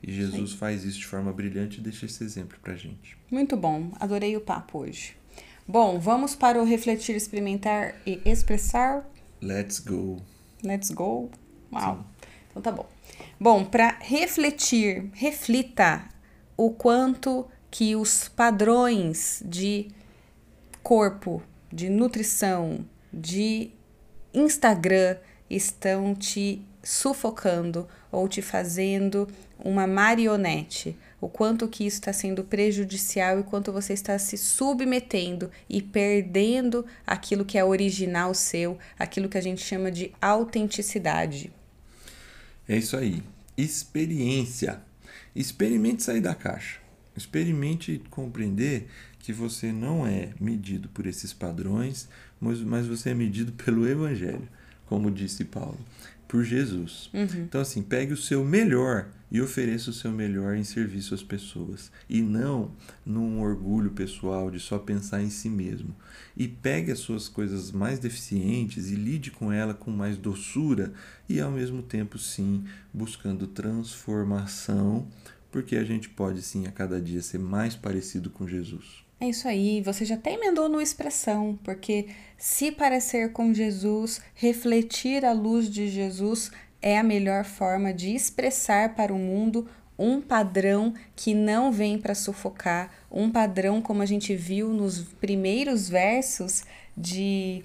E 0.00 0.12
Jesus 0.12 0.52
Sim. 0.52 0.56
faz 0.56 0.84
isso 0.84 1.00
de 1.00 1.06
forma 1.06 1.32
brilhante 1.32 1.78
e 1.78 1.82
deixa 1.82 2.06
esse 2.06 2.22
exemplo 2.22 2.56
pra 2.62 2.76
gente. 2.76 3.18
Muito 3.28 3.56
bom, 3.56 3.90
adorei 3.98 4.36
o 4.36 4.40
papo 4.40 4.78
hoje. 4.78 5.16
Bom, 5.66 5.98
vamos 5.98 6.36
para 6.36 6.62
o 6.62 6.64
refletir, 6.64 7.16
experimentar 7.16 7.96
e 8.06 8.20
expressar? 8.24 9.04
Let's 9.42 9.80
go. 9.80 10.22
Let's 10.62 10.90
go? 10.90 11.28
Uau. 11.72 11.96
Sim. 11.96 12.26
Então 12.50 12.62
tá 12.62 12.70
bom. 12.70 12.86
Bom, 13.40 13.64
para 13.64 13.98
refletir, 14.00 15.10
reflita 15.12 16.08
o 16.56 16.70
quanto 16.70 17.48
que 17.68 17.96
os 17.96 18.28
padrões 18.28 19.42
de 19.44 19.88
corpo, 20.84 21.42
de 21.72 21.90
nutrição, 21.90 22.86
de 23.12 23.72
Instagram 24.32 25.16
estão 25.48 26.14
te 26.14 26.62
sufocando 26.82 27.88
ou 28.12 28.28
te 28.28 28.40
fazendo 28.40 29.28
uma 29.58 29.86
marionete. 29.86 30.96
O 31.20 31.28
quanto 31.28 31.66
que 31.66 31.86
isso 31.86 31.96
está 31.96 32.12
sendo 32.12 32.44
prejudicial 32.44 33.40
e 33.40 33.42
quanto 33.42 33.72
você 33.72 33.92
está 33.92 34.18
se 34.18 34.36
submetendo 34.36 35.50
e 35.68 35.82
perdendo 35.82 36.84
aquilo 37.06 37.44
que 37.44 37.58
é 37.58 37.64
original 37.64 38.34
seu, 38.34 38.78
aquilo 38.98 39.28
que 39.28 39.38
a 39.38 39.40
gente 39.40 39.62
chama 39.62 39.90
de 39.90 40.12
autenticidade. 40.20 41.52
É 42.68 42.76
isso 42.76 42.96
aí. 42.96 43.22
Experiência. 43.56 44.80
Experimente 45.34 46.02
sair 46.02 46.20
da 46.20 46.34
caixa. 46.34 46.80
Experimente 47.16 48.02
compreender 48.10 48.88
que 49.18 49.32
você 49.32 49.72
não 49.72 50.06
é 50.06 50.30
medido 50.38 50.88
por 50.90 51.06
esses 51.06 51.32
padrões, 51.32 52.08
mas, 52.40 52.60
mas 52.60 52.86
você 52.86 53.10
é 53.10 53.14
medido 53.14 53.50
pelo 53.52 53.88
Evangelho, 53.88 54.48
como 54.86 55.10
disse 55.10 55.44
Paulo, 55.44 55.78
por 56.26 56.44
Jesus. 56.44 57.10
Uhum. 57.12 57.42
Então, 57.42 57.60
assim, 57.60 57.82
pegue 57.82 58.12
o 58.12 58.16
seu 58.16 58.44
melhor 58.44 59.08
e 59.30 59.40
ofereça 59.40 59.90
o 59.90 59.92
seu 59.92 60.10
melhor 60.10 60.56
em 60.56 60.64
serviço 60.64 61.14
às 61.14 61.22
pessoas 61.22 61.90
e 62.08 62.22
não 62.22 62.70
num 63.04 63.40
orgulho 63.40 63.90
pessoal 63.90 64.50
de 64.50 64.60
só 64.60 64.78
pensar 64.78 65.22
em 65.22 65.30
si 65.30 65.48
mesmo. 65.48 65.94
E 66.36 66.46
pegue 66.46 66.92
as 66.92 67.00
suas 67.00 67.28
coisas 67.28 67.72
mais 67.72 67.98
deficientes 67.98 68.90
e 68.90 68.94
lide 68.94 69.30
com 69.30 69.52
ela 69.52 69.74
com 69.74 69.90
mais 69.90 70.16
doçura 70.16 70.92
e 71.28 71.40
ao 71.40 71.50
mesmo 71.50 71.82
tempo 71.82 72.18
sim 72.18 72.64
buscando 72.92 73.46
transformação, 73.46 75.08
porque 75.50 75.76
a 75.76 75.84
gente 75.84 76.08
pode 76.08 76.42
sim 76.42 76.66
a 76.66 76.72
cada 76.72 77.00
dia 77.00 77.22
ser 77.22 77.38
mais 77.38 77.74
parecido 77.74 78.30
com 78.30 78.46
Jesus. 78.46 79.05
É 79.18 79.28
isso 79.28 79.48
aí, 79.48 79.80
você 79.80 80.04
já 80.04 80.14
até 80.14 80.34
emendou 80.34 80.68
no 80.68 80.78
expressão, 80.78 81.58
porque 81.64 82.08
se 82.36 82.70
parecer 82.70 83.32
com 83.32 83.54
Jesus, 83.54 84.20
refletir 84.34 85.24
a 85.24 85.32
luz 85.32 85.70
de 85.70 85.88
Jesus 85.88 86.50
é 86.82 86.98
a 86.98 87.02
melhor 87.02 87.44
forma 87.44 87.94
de 87.94 88.14
expressar 88.14 88.94
para 88.94 89.14
o 89.14 89.18
mundo 89.18 89.66
um 89.98 90.20
padrão 90.20 90.92
que 91.14 91.32
não 91.32 91.72
vem 91.72 91.98
para 91.98 92.14
sufocar, 92.14 92.90
um 93.10 93.30
padrão 93.30 93.80
como 93.80 94.02
a 94.02 94.06
gente 94.06 94.36
viu 94.36 94.68
nos 94.68 95.00
primeiros 95.00 95.88
versos 95.88 96.64
de, 96.94 97.64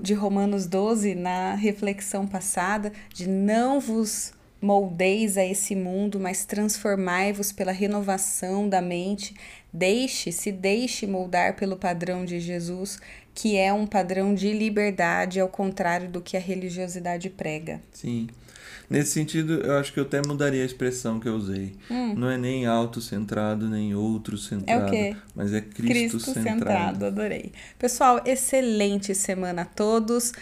de 0.00 0.14
Romanos 0.14 0.66
12, 0.66 1.14
na 1.14 1.54
reflexão 1.54 2.26
passada, 2.26 2.90
de 3.12 3.28
não 3.28 3.78
vos 3.78 4.32
moldeis 4.60 5.38
a 5.38 5.44
esse 5.44 5.74
mundo, 5.74 6.20
mas 6.20 6.44
transformai-vos 6.44 7.52
pela 7.52 7.72
renovação 7.72 8.68
da 8.68 8.82
mente. 8.82 9.34
Deixe, 9.72 10.30
se 10.32 10.52
deixe 10.52 11.06
moldar 11.06 11.56
pelo 11.56 11.76
padrão 11.76 12.24
de 12.24 12.40
Jesus, 12.40 12.98
que 13.34 13.56
é 13.56 13.72
um 13.72 13.86
padrão 13.86 14.34
de 14.34 14.52
liberdade, 14.52 15.40
ao 15.40 15.48
contrário 15.48 16.08
do 16.08 16.20
que 16.20 16.36
a 16.36 16.40
religiosidade 16.40 17.30
prega. 17.30 17.80
Sim. 17.92 18.28
Nesse 18.90 19.12
sentido, 19.12 19.60
eu 19.60 19.78
acho 19.78 19.92
que 19.92 20.00
eu 20.00 20.04
até 20.04 20.20
mudaria 20.26 20.64
a 20.64 20.66
expressão 20.66 21.20
que 21.20 21.28
eu 21.28 21.36
usei. 21.36 21.72
Hum. 21.88 22.12
Não 22.16 22.28
é 22.28 22.36
nem 22.36 22.66
autocentrado, 22.66 23.68
nem 23.68 23.94
outro 23.94 24.36
centrado. 24.36 24.82
É 24.82 24.86
o 24.86 24.90
quê? 24.90 25.16
Mas 25.32 25.54
é 25.54 25.60
Cristo, 25.60 25.86
Cristo 25.86 26.18
centrado. 26.18 26.58
centrado. 26.58 27.06
Adorei. 27.06 27.52
Pessoal, 27.78 28.20
excelente 28.26 29.14
semana 29.14 29.62
a 29.62 29.64
todos. 29.64 30.32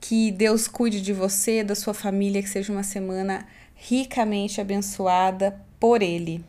Que 0.00 0.30
Deus 0.30 0.68
cuide 0.68 1.00
de 1.00 1.12
você, 1.12 1.64
da 1.64 1.74
sua 1.74 1.92
família, 1.92 2.40
que 2.40 2.48
seja 2.48 2.72
uma 2.72 2.84
semana 2.84 3.44
ricamente 3.78 4.60
abençoada 4.60 5.60
por 5.78 6.02
Ele. 6.02 6.44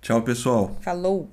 Tchau, 0.00 0.22
pessoal. 0.22 0.76
Falou. 0.80 1.28